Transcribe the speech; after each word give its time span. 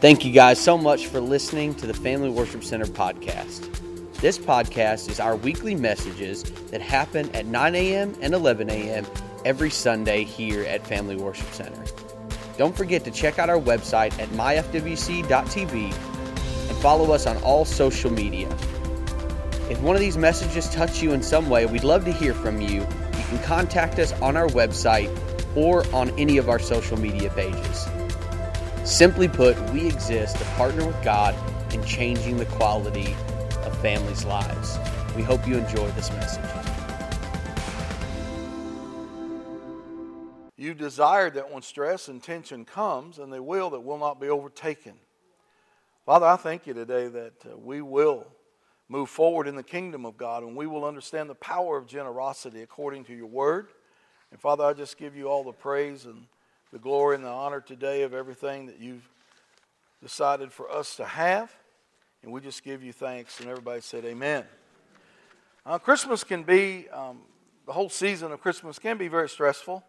Thank 0.00 0.24
you 0.24 0.30
guys 0.30 0.60
so 0.60 0.78
much 0.78 1.08
for 1.08 1.20
listening 1.20 1.74
to 1.74 1.86
the 1.88 1.92
Family 1.92 2.30
Worship 2.30 2.62
Center 2.62 2.84
podcast. 2.84 3.68
This 4.20 4.38
podcast 4.38 5.10
is 5.10 5.18
our 5.18 5.34
weekly 5.34 5.74
messages 5.74 6.44
that 6.70 6.80
happen 6.80 7.28
at 7.34 7.46
9 7.46 7.74
a.m. 7.74 8.14
and 8.20 8.32
11 8.32 8.70
a.m. 8.70 9.04
every 9.44 9.70
Sunday 9.70 10.22
here 10.22 10.62
at 10.66 10.86
Family 10.86 11.16
Worship 11.16 11.48
Center. 11.48 11.82
Don't 12.56 12.76
forget 12.76 13.02
to 13.06 13.10
check 13.10 13.40
out 13.40 13.50
our 13.50 13.58
website 13.58 14.16
at 14.20 14.28
myfwc.tv 14.28 15.74
and 15.74 16.76
follow 16.78 17.10
us 17.10 17.26
on 17.26 17.36
all 17.38 17.64
social 17.64 18.12
media. 18.12 18.48
If 19.68 19.80
one 19.80 19.96
of 19.96 20.00
these 20.00 20.16
messages 20.16 20.70
touch 20.70 21.02
you 21.02 21.10
in 21.12 21.24
some 21.24 21.50
way, 21.50 21.66
we'd 21.66 21.82
love 21.82 22.04
to 22.04 22.12
hear 22.12 22.34
from 22.34 22.60
you. 22.60 22.82
You 22.82 23.24
can 23.30 23.42
contact 23.42 23.98
us 23.98 24.12
on 24.22 24.36
our 24.36 24.46
website 24.46 25.10
or 25.56 25.84
on 25.92 26.10
any 26.10 26.38
of 26.38 26.48
our 26.48 26.60
social 26.60 26.96
media 26.96 27.30
pages. 27.30 27.88
Simply 28.88 29.28
put, 29.28 29.60
we 29.70 29.86
exist 29.86 30.38
to 30.38 30.44
partner 30.56 30.86
with 30.86 31.04
God 31.04 31.34
in 31.74 31.84
changing 31.84 32.38
the 32.38 32.46
quality 32.46 33.14
of 33.62 33.78
families' 33.82 34.24
lives. 34.24 34.78
We 35.14 35.22
hope 35.22 35.46
you 35.46 35.58
enjoy 35.58 35.90
this 35.90 36.10
message. 36.12 36.42
You 40.56 40.72
desire 40.72 41.28
that 41.28 41.52
when 41.52 41.60
stress 41.60 42.08
and 42.08 42.22
tension 42.22 42.64
comes, 42.64 43.18
and 43.18 43.30
they 43.30 43.40
will, 43.40 43.68
that 43.70 43.80
will 43.80 43.98
not 43.98 44.18
be 44.22 44.30
overtaken. 44.30 44.94
Father, 46.06 46.24
I 46.24 46.36
thank 46.36 46.66
you 46.66 46.72
today 46.72 47.08
that 47.08 47.34
uh, 47.44 47.58
we 47.58 47.82
will 47.82 48.26
move 48.88 49.10
forward 49.10 49.46
in 49.46 49.54
the 49.54 49.62
kingdom 49.62 50.06
of 50.06 50.16
God 50.16 50.42
and 50.42 50.56
we 50.56 50.66
will 50.66 50.86
understand 50.86 51.28
the 51.28 51.34
power 51.34 51.76
of 51.76 51.86
generosity 51.86 52.62
according 52.62 53.04
to 53.04 53.14
your 53.14 53.26
word. 53.26 53.68
And 54.30 54.40
Father, 54.40 54.64
I 54.64 54.72
just 54.72 54.96
give 54.96 55.14
you 55.14 55.28
all 55.28 55.44
the 55.44 55.52
praise 55.52 56.06
and 56.06 56.24
the 56.72 56.78
glory 56.78 57.16
and 57.16 57.24
the 57.24 57.28
honor 57.28 57.60
today 57.60 58.02
of 58.02 58.12
everything 58.12 58.66
that 58.66 58.78
you've 58.78 59.08
decided 60.02 60.52
for 60.52 60.70
us 60.70 60.96
to 60.96 61.04
have. 61.04 61.54
And 62.22 62.32
we 62.32 62.40
just 62.40 62.62
give 62.62 62.82
you 62.82 62.92
thanks. 62.92 63.40
And 63.40 63.48
everybody 63.48 63.80
said, 63.80 64.04
Amen. 64.04 64.44
Uh, 65.64 65.78
Christmas 65.78 66.24
can 66.24 66.42
be, 66.42 66.88
um, 66.90 67.20
the 67.66 67.72
whole 67.72 67.88
season 67.88 68.32
of 68.32 68.40
Christmas 68.40 68.78
can 68.78 68.98
be 68.98 69.08
very 69.08 69.28
stressful. 69.28 69.84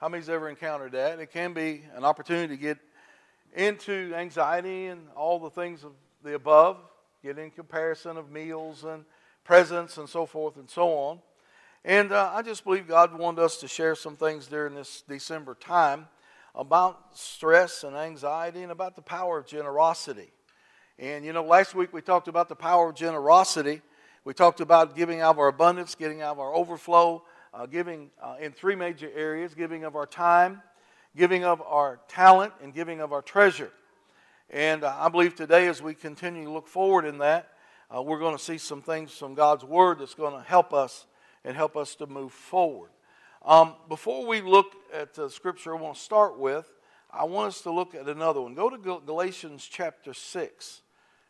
How 0.00 0.08
many's 0.08 0.28
ever 0.28 0.48
encountered 0.48 0.92
that? 0.92 1.20
It 1.20 1.32
can 1.32 1.52
be 1.52 1.82
an 1.94 2.04
opportunity 2.04 2.56
to 2.56 2.60
get 2.60 2.78
into 3.54 4.12
anxiety 4.14 4.86
and 4.86 5.08
all 5.14 5.38
the 5.38 5.50
things 5.50 5.84
of 5.84 5.92
the 6.24 6.34
above, 6.34 6.78
get 7.22 7.38
in 7.38 7.50
comparison 7.50 8.16
of 8.16 8.30
meals 8.30 8.84
and 8.84 9.04
presents 9.44 9.98
and 9.98 10.08
so 10.08 10.26
forth 10.26 10.56
and 10.56 10.68
so 10.68 10.88
on. 10.88 11.20
And 11.84 12.12
uh, 12.12 12.30
I 12.32 12.42
just 12.42 12.62
believe 12.62 12.86
God 12.86 13.12
wanted 13.18 13.42
us 13.42 13.56
to 13.56 13.66
share 13.66 13.96
some 13.96 14.14
things 14.14 14.46
during 14.46 14.76
this 14.76 15.02
December 15.08 15.56
time 15.56 16.06
about 16.54 17.18
stress 17.18 17.82
and 17.82 17.96
anxiety 17.96 18.62
and 18.62 18.70
about 18.70 18.94
the 18.94 19.02
power 19.02 19.38
of 19.38 19.46
generosity. 19.46 20.30
And 20.96 21.24
you 21.24 21.32
know, 21.32 21.42
last 21.42 21.74
week 21.74 21.92
we 21.92 22.00
talked 22.00 22.28
about 22.28 22.48
the 22.48 22.54
power 22.54 22.90
of 22.90 22.94
generosity. 22.94 23.82
We 24.24 24.32
talked 24.32 24.60
about 24.60 24.94
giving 24.94 25.22
out 25.22 25.30
of 25.30 25.38
our 25.40 25.48
abundance, 25.48 25.96
getting 25.96 26.22
out 26.22 26.32
of 26.32 26.38
our 26.38 26.54
overflow, 26.54 27.24
uh, 27.52 27.66
giving 27.66 28.10
uh, 28.22 28.36
in 28.40 28.52
three 28.52 28.76
major 28.76 29.10
areas 29.12 29.52
giving 29.52 29.82
of 29.82 29.96
our 29.96 30.06
time, 30.06 30.62
giving 31.16 31.42
of 31.42 31.60
our 31.62 31.98
talent, 32.06 32.52
and 32.62 32.72
giving 32.72 33.00
of 33.00 33.12
our 33.12 33.22
treasure. 33.22 33.72
And 34.50 34.84
uh, 34.84 34.94
I 34.96 35.08
believe 35.08 35.34
today, 35.34 35.66
as 35.66 35.82
we 35.82 35.94
continue 35.94 36.44
to 36.44 36.50
look 36.52 36.68
forward 36.68 37.06
in 37.06 37.18
that, 37.18 37.48
uh, 37.92 38.00
we're 38.00 38.20
going 38.20 38.36
to 38.36 38.42
see 38.42 38.58
some 38.58 38.82
things 38.82 39.10
from 39.10 39.34
God's 39.34 39.64
Word 39.64 39.98
that's 39.98 40.14
going 40.14 40.40
to 40.40 40.48
help 40.48 40.72
us 40.72 41.06
and 41.44 41.56
help 41.56 41.76
us 41.76 41.94
to 41.96 42.06
move 42.06 42.32
forward. 42.32 42.90
Um, 43.44 43.74
before 43.88 44.26
we 44.26 44.40
look 44.40 44.72
at 44.92 45.14
the 45.14 45.28
scripture 45.28 45.76
I 45.76 45.80
want 45.80 45.96
to 45.96 46.00
start 46.00 46.38
with, 46.38 46.70
I 47.10 47.24
want 47.24 47.48
us 47.48 47.60
to 47.62 47.72
look 47.72 47.94
at 47.94 48.08
another 48.08 48.40
one. 48.40 48.54
Go 48.54 48.70
to 48.70 48.78
Galatians 48.78 49.68
chapter 49.70 50.14
6. 50.14 50.82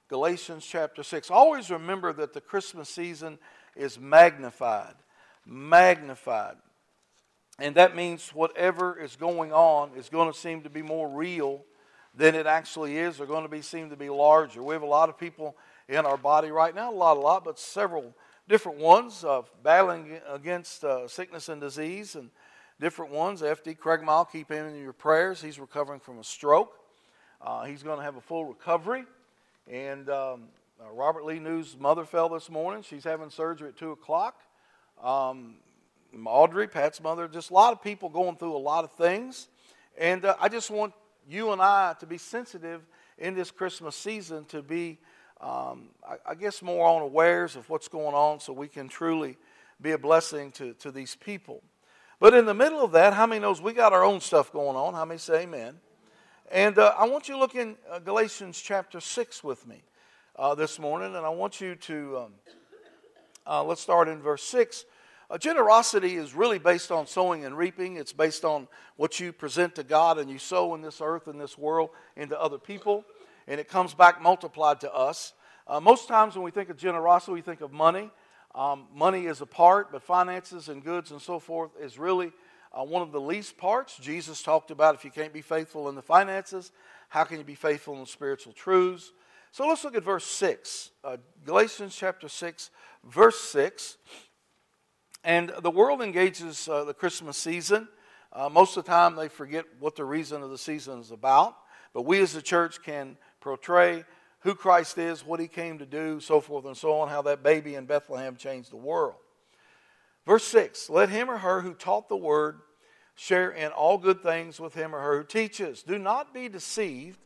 Galatians 0.09 0.65
chapter 0.65 1.03
6. 1.03 1.31
Always 1.31 1.71
remember 1.71 2.13
that 2.13 2.35
the 2.35 2.41
Christmas 2.41 2.89
season 2.89 3.39
is 3.75 3.99
magnified. 3.99 4.95
Magnified. 5.47 6.57
And 7.59 7.75
that 7.77 7.97
means 7.97 8.31
whatever 8.31 8.99
is 8.99 9.17
going 9.17 9.53
on 9.53 9.93
is 9.97 10.09
going 10.09 10.31
to 10.31 10.39
seem 10.39 10.63
to 10.63 10.71
be 10.71 10.83
more 10.83 11.09
real 11.09 11.65
than 12.15 12.35
it 12.35 12.47
actually 12.47 12.99
is. 12.99 13.17
They're 13.17 13.27
going 13.27 13.45
to 13.45 13.49
be 13.49 13.63
seem 13.63 13.91
to 13.91 13.97
be 13.97 14.11
larger. 14.11 14.63
We 14.63 14.75
have 14.75 14.83
a 14.83 14.87
lot 14.87 15.09
of 15.09 15.19
people 15.19 15.57
in 15.89 16.05
our 16.07 16.17
body 16.17 16.51
right 16.51 16.75
now, 16.75 16.93
a 16.93 16.95
lot, 16.95 17.17
a 17.17 17.21
lot, 17.21 17.45
but 17.45 17.59
several 17.59 18.15
different 18.53 18.77
ones 18.77 19.25
of 19.25 19.51
battling 19.63 20.21
against 20.29 20.85
uh, 20.85 21.09
sickness 21.09 21.49
and 21.49 21.59
disease 21.59 22.17
and 22.17 22.29
different 22.79 23.11
ones. 23.11 23.43
F.D. 23.43 23.73
Craig 23.73 24.03
Mile, 24.03 24.27
keep 24.27 24.51
him 24.51 24.67
in 24.67 24.79
your 24.79 24.93
prayers. 24.93 25.41
He's 25.41 25.59
recovering 25.59 26.01
from 26.01 26.19
a 26.19 26.25
stroke. 26.25 26.75
Uh, 27.41 27.65
he's 27.65 27.83
going 27.83 27.97
to 27.97 28.05
have 28.05 28.17
a 28.17 28.21
full 28.21 28.45
recovery. 28.45 29.05
And 29.67 30.11
um, 30.11 30.43
uh, 30.79 30.93
Robert 30.93 31.25
Lee 31.25 31.39
News' 31.39 31.79
mother 31.81 32.05
fell 32.05 32.29
this 32.29 32.51
morning. 32.51 32.83
She's 32.83 33.05
having 33.05 33.31
surgery 33.31 33.71
at 33.71 33.79
2 33.79 33.93
o'clock. 33.93 34.39
Um, 35.03 35.55
Audrey, 36.23 36.69
Pat's 36.69 37.01
mother, 37.01 37.29
just 37.29 37.49
a 37.49 37.55
lot 37.55 37.73
of 37.73 37.83
people 37.83 38.11
going 38.11 38.37
through 38.37 38.55
a 38.55 38.59
lot 38.59 38.85
of 38.85 38.93
things. 38.93 39.49
And 39.97 40.27
uh, 40.27 40.37
I 40.39 40.51
just 40.51 40.71
want 40.71 40.93
you 41.27 41.53
and 41.53 41.63
I 41.63 41.95
to 42.01 42.07
be 42.07 42.19
sensitive 42.19 42.83
in 43.17 43.33
this 43.33 43.51
Christmas 43.51 43.97
season 43.97 44.45
to 44.47 44.61
be 44.61 44.99
um, 45.43 45.89
I, 46.09 46.31
I, 46.31 46.35
guess, 46.37 46.63
more 46.63 46.89
unawares 46.97 47.57
of 47.57 47.69
what's 47.69 47.89
going 47.89 48.15
on 48.15 48.39
so 48.39 48.53
we 48.53 48.69
can 48.69 48.89
truly 48.89 49.37
be 49.81 49.91
a 49.91 49.99
blessing 49.99 50.53
to, 50.53 50.75
to 50.75 50.93
these 50.93 51.17
people. 51.17 51.63
But 52.21 52.33
in 52.33 52.47
the 52.47 52.55
middle 52.55 52.85
of 52.85 52.93
that, 52.93 53.15
how 53.15 53.27
many 53.27 53.41
knows 53.41 53.61
we 53.61 53.73
got 53.73 53.93
our 53.93 54.05
own 54.05 54.21
stuff 54.21 54.53
going 54.53 54.77
on? 54.77 54.95
How 54.95 55.05
many 55.05 55.19
say 55.19 55.43
amen? 55.43 55.81
And 56.53 56.79
uh, 56.79 56.95
I 56.97 57.09
want 57.09 57.29
you 57.29 57.35
to 57.35 57.41
look 57.41 57.57
in 57.57 57.77
uh, 57.91 57.99
Galatians 57.99 58.61
chapter 58.61 59.01
6 59.01 59.43
with 59.43 59.67
me 59.67 59.83
uh, 60.37 60.55
this 60.55 60.79
morning, 60.79 61.17
and 61.17 61.27
I 61.27 61.31
want 61.31 61.61
you 61.61 61.75
to, 61.75 62.19
um, 62.19 62.33
uh, 63.45 63.65
let's 63.65 63.81
start 63.81 64.07
in 64.07 64.21
verse 64.21 64.45
6. 64.45 64.85
Uh, 65.29 65.39
generosity 65.39 66.15
is 66.15 66.35
really 66.35 66.61
based 66.61 66.93
on 66.93 67.09
sowing 67.09 67.45
and 67.45 67.59
reaping. 67.59 67.97
It's 67.97 68.13
based 68.13 68.45
on 68.45 68.69
what 68.95 69.19
you 69.19 69.33
present 69.33 69.75
to 69.75 69.83
God 69.83 70.19
and 70.19 70.31
you 70.31 70.39
sow 70.39 70.77
in 70.77 70.83
this 70.83 71.01
earth 71.01 71.27
and 71.27 71.41
this 71.41 71.59
world 71.59 71.91
into 72.17 72.41
other 72.41 72.59
people 72.59 73.05
and 73.47 73.61
it 73.61 73.69
comes 73.69 73.95
back 73.95 74.21
multiplied 74.21 74.81
to 74.81 74.93
us. 74.93 75.33
Uh, 75.67 75.81
most 75.81 76.09
times 76.09 76.35
when 76.35 76.45
we 76.45 76.51
think 76.51 76.71
of 76.71 76.77
generosity, 76.77 77.33
we 77.33 77.41
think 77.41 77.61
of 77.61 77.73
money. 77.73 78.11
Um, 78.55 78.87
money 78.95 79.27
is 79.27 79.41
a 79.41 79.47
part, 79.47 79.93
but 79.93 80.03
finances 80.03 80.69
and 80.69 80.85
goods 80.85 81.11
and 81.11 81.21
so 81.21 81.39
forth 81.39 81.71
is 81.81 81.99
really 81.99 82.33
uh, 82.73 82.85
one 82.85 83.03
of 83.03 83.13
the 83.13 83.21
least 83.21 83.57
parts. 83.57 83.97
Jesus 83.97 84.43
talked 84.43 84.71
about 84.71 84.95
if 84.95 85.05
you 85.05 85.11
can't 85.11 85.33
be 85.33 85.43
faithful 85.43 85.89
in 85.89 85.95
the 85.95 86.03
finances, 86.03 86.73
how 87.09 87.25
can 87.25 87.39
you 87.39 87.45
be 87.45 87.55
faithful 87.55 87.95
in 87.95 88.01
the 88.01 88.07
spiritual 88.07 88.53
truths? 88.53 89.13
So 89.53 89.67
let's 89.67 89.85
look 89.85 89.95
at 89.95 90.03
verse 90.03 90.25
6. 90.25 90.91
Uh, 91.05 91.19
Galatians 91.45 91.95
chapter 91.95 92.29
6, 92.29 92.71
verse 93.05 93.39
6. 93.41 93.99
And 95.25 95.53
the 95.61 95.71
world 95.71 96.03
engages 96.03 96.69
uh, 96.69 96.85
the 96.85 96.95
Christmas 96.95 97.37
season. 97.37 97.89
Uh, 98.33 98.49
most 98.49 98.77
of 98.77 98.85
the 98.85 98.91
time, 98.91 99.15
they 99.15 99.29
forget 99.29 99.67
what 99.79 99.95
the 99.95 100.05
reason 100.05 100.43
of 100.43 100.51
the 100.51 100.59
season 100.59 101.01
is 101.01 101.11
about. 101.11 101.55
But 101.93 102.03
we 102.03 102.21
as 102.21 102.35
a 102.35 102.43
church 102.43 102.83
can 102.83 103.19
portray 103.43 104.05
who 104.41 104.55
Christ 104.55 104.99
is, 104.99 105.25
what 105.25 105.41
he 105.41 105.49
came 105.49 105.79
to 105.79 105.87
do, 105.87 106.19
so 106.21 106.41
forth 106.41 106.65
and 106.65 106.77
so 106.77 106.95
on, 106.95 107.09
how 107.09 107.23
that 107.23 107.43
baby 107.43 107.75
in 107.75 107.87
Bethlehem 107.87 108.37
changed 108.37 108.73
the 108.73 108.77
world. 108.77 109.17
Verse 110.27 110.45
6 110.45 110.89
Let 110.89 111.11
him 111.11 111.31
or 111.31 111.39
her 111.39 111.61
who 111.61 111.75
taught 111.75 112.09
the 112.09 112.17
word 112.17 112.61
share 113.15 113.51
in 113.51 113.71
all 113.73 113.99
good 113.99 114.23
things 114.23 114.59
with 114.59 114.75
him 114.75 114.95
or 114.95 115.01
her 115.01 115.19
who 115.19 115.25
teaches. 115.25 115.83
Do 115.83 115.99
not 115.99 116.33
be 116.33 116.49
deceived. 116.49 117.19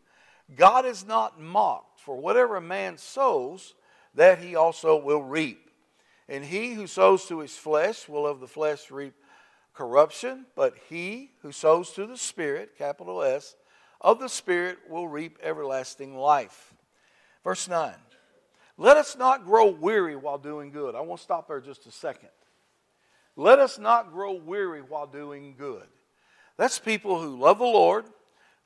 God 0.55 0.85
is 0.85 1.07
not 1.07 1.41
mocked, 1.41 2.01
for 2.01 2.17
whatever 2.17 2.57
a 2.57 2.61
man 2.61 2.99
sows, 2.99 3.75
that 4.15 4.39
he 4.39 4.55
also 4.55 4.97
will 4.97 5.23
reap. 5.23 5.71
And 6.29 6.45
he 6.45 6.75
who 6.75 6.87
sows 6.87 7.27
to 7.27 7.41
his 7.41 7.57
flesh 7.57 8.09
will 8.09 8.27
of 8.27 8.41
the 8.41 8.49
flesh 8.49 8.91
reap 8.91 9.15
corruption, 9.75 10.47
but 10.55 10.75
he 10.89 11.31
who 11.43 11.53
sows 11.53 11.93
to 11.93 12.07
the 12.07 12.17
Spirit, 12.17 12.77
capital 12.79 13.23
S, 13.23 13.55
of 14.07 14.21
the 14.21 14.29
Spirit 14.29 14.79
will 14.89 15.09
reap 15.09 15.37
everlasting 15.43 16.17
life. 16.17 16.73
Verse 17.43 17.69
9 17.69 17.93
Let 18.79 18.97
us 18.97 19.17
not 19.19 19.45
grow 19.45 19.67
weary 19.69 20.15
while 20.15 20.39
doing 20.39 20.71
good. 20.71 20.95
I 20.95 21.01
want 21.01 21.19
to 21.19 21.25
stop 21.25 21.49
there 21.49 21.61
just 21.61 21.89
a 21.89 21.91
second. 21.91 22.29
Let 23.35 23.59
us 23.59 23.81
not 23.81 24.13
grow 24.13 24.35
weary 24.35 24.81
while 24.81 25.09
doing 25.09 25.57
good. 25.59 25.89
That's 26.57 26.79
people 26.79 27.21
who 27.21 27.37
love 27.37 27.59
the 27.59 27.65
Lord, 27.65 28.05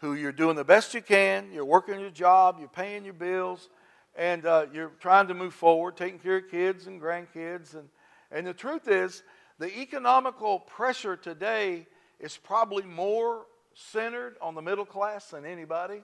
who 0.01 0.13
you're 0.13 0.31
doing 0.31 0.57
the 0.57 0.65
best 0.65 0.93
you 0.93 1.01
can, 1.01 1.51
you're 1.51 1.65
working 1.65 1.99
your 1.99 2.11
job, 2.11 2.57
you're 2.59 2.69
paying 2.69 3.07
your 3.07 3.15
bills, 3.15 3.71
and 4.15 4.45
uh, 4.45 4.67
you're 4.75 4.93
trying 5.01 5.27
to 5.29 5.35
move 5.35 5.55
forward, 5.55 5.97
taking 5.97 6.19
care 6.19 6.37
of 6.37 6.51
kids 6.51 6.87
and 6.87 7.01
grandkids. 7.01 7.75
And, 7.75 7.89
and 8.31 8.47
the 8.47 8.53
truth 8.53 8.89
is, 8.89 9.23
the 9.59 9.75
economical 9.81 10.59
pressure 10.61 11.17
today 11.17 11.87
is 12.21 12.37
probably 12.37 12.83
more 12.83 13.47
centered 13.75 14.37
on 14.41 14.55
the 14.55 14.63
middle 14.63 14.85
class 14.85 15.31
than 15.31 15.45
anybody. 15.45 16.03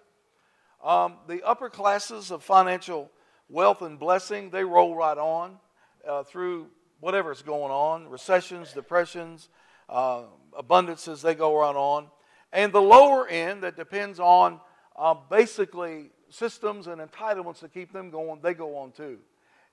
Um, 0.83 1.17
the 1.27 1.43
upper 1.43 1.71
classes 1.71 2.31
of 2.31 2.43
financial 2.43 3.11
wealth 3.49 3.83
and 3.83 3.99
blessing, 3.99 4.51
they 4.51 4.65
roll 4.65 4.95
right 4.95 5.19
on 5.19 5.59
uh, 6.07 6.23
through 6.23 6.69
whatever's 7.01 7.43
going 7.43 7.71
on 7.71 8.09
recessions, 8.09 8.73
depressions, 8.73 9.49
uh, 9.89 10.23
abundances, 10.59 11.23
they 11.23 11.35
go 11.35 11.57
right 11.59 11.77
on. 11.77 12.09
And 12.53 12.73
the 12.73 12.83
lower 12.83 13.29
end 13.29 13.63
that 13.63 13.77
depends 13.77 14.19
on 14.19 14.61
uh, 14.97 15.15
basically 15.31 16.11
systems 16.31 16.87
and 16.87 17.01
entitlements 17.01 17.61
to 17.61 17.69
keep 17.69 17.93
them 17.93 18.11
going, 18.11 18.41
they 18.43 18.55
go 18.55 18.77
on 18.79 18.93
too. 18.93 19.19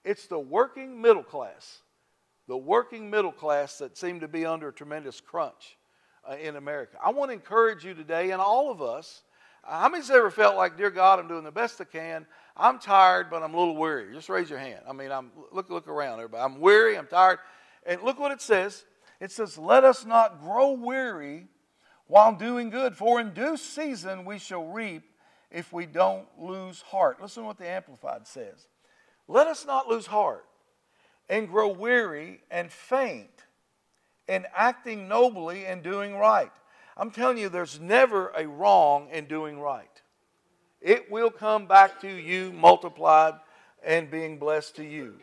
It's 0.03 0.27
the 0.27 0.39
working 0.39 1.01
middle 1.01 1.23
class, 1.23 1.81
the 2.47 2.57
working 2.57 3.09
middle 3.09 3.31
class 3.31 3.77
that 3.77 3.97
seem 3.97 4.19
to 4.19 4.27
be 4.27 4.45
under 4.45 4.69
a 4.69 4.73
tremendous 4.73 5.21
crunch 5.21 5.77
uh, 6.29 6.35
in 6.35 6.55
America. 6.55 6.97
I 7.03 7.11
want 7.11 7.29
to 7.29 7.33
encourage 7.33 7.83
you 7.83 7.93
today, 7.93 8.31
and 8.31 8.41
all 8.41 8.71
of 8.71 8.81
us. 8.81 9.23
Uh, 9.65 9.79
how 9.79 9.89
many's 9.89 10.09
ever 10.09 10.29
felt 10.29 10.57
like, 10.57 10.77
dear 10.77 10.89
God, 10.89 11.19
I'm 11.19 11.27
doing 11.27 11.43
the 11.43 11.51
best 11.51 11.79
I 11.79 11.85
can. 11.85 12.25
I'm 12.55 12.79
tired, 12.79 13.29
but 13.29 13.41
I'm 13.41 13.53
a 13.53 13.57
little 13.57 13.77
weary. 13.77 14.13
Just 14.13 14.29
raise 14.29 14.49
your 14.49 14.59
hand. 14.59 14.81
I 14.87 14.93
mean, 14.93 15.11
I'm 15.11 15.31
look 15.51 15.69
look 15.69 15.87
around, 15.87 16.19
everybody. 16.19 16.43
I'm 16.43 16.59
weary. 16.59 16.97
I'm 16.97 17.07
tired. 17.07 17.39
And 17.85 18.01
look 18.01 18.19
what 18.19 18.31
it 18.31 18.41
says. 18.41 18.85
It 19.19 19.31
says, 19.31 19.57
"Let 19.57 19.83
us 19.83 20.05
not 20.05 20.41
grow 20.41 20.71
weary 20.71 21.47
while 22.07 22.33
doing 22.35 22.69
good, 22.69 22.95
for 22.95 23.19
in 23.19 23.33
due 23.33 23.57
season 23.57 24.25
we 24.25 24.37
shall 24.37 24.65
reap 24.65 25.03
if 25.49 25.73
we 25.73 25.85
don't 25.85 26.27
lose 26.37 26.81
heart." 26.81 27.21
Listen 27.21 27.43
to 27.43 27.47
what 27.47 27.57
the 27.57 27.67
Amplified 27.67 28.27
says. 28.27 28.67
Let 29.27 29.47
us 29.47 29.65
not 29.65 29.87
lose 29.87 30.05
heart 30.05 30.45
and 31.29 31.47
grow 31.47 31.69
weary 31.69 32.41
and 32.51 32.71
faint 32.71 33.45
in 34.27 34.45
acting 34.55 35.07
nobly 35.07 35.65
and 35.65 35.83
doing 35.83 36.15
right. 36.15 36.51
I'm 36.95 37.11
telling 37.11 37.37
you, 37.37 37.49
there's 37.49 37.79
never 37.79 38.31
a 38.35 38.47
wrong 38.47 39.09
in 39.11 39.25
doing 39.25 39.59
right. 39.59 40.01
It 40.81 41.09
will 41.11 41.31
come 41.31 41.65
back 41.65 42.01
to 42.01 42.07
you 42.07 42.51
multiplied 42.51 43.35
and 43.83 44.11
being 44.11 44.37
blessed 44.37 44.75
to 44.77 44.83
you. 44.83 45.15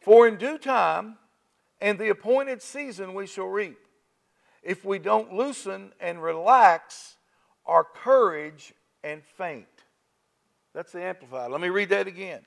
For 0.00 0.26
in 0.26 0.36
due 0.36 0.58
time 0.58 1.16
and 1.80 1.98
the 1.98 2.08
appointed 2.08 2.62
season 2.62 3.14
we 3.14 3.26
shall 3.26 3.46
reap, 3.46 3.78
if 4.62 4.84
we 4.84 4.98
don't 4.98 5.32
loosen 5.32 5.92
and 6.00 6.22
relax 6.22 7.16
our 7.66 7.84
courage 7.84 8.72
and 9.04 9.22
faint. 9.22 9.66
That's 10.74 10.92
the 10.92 11.02
Amplified. 11.02 11.50
Let 11.50 11.60
me 11.60 11.68
read 11.68 11.90
that 11.90 12.06
again. 12.06 12.40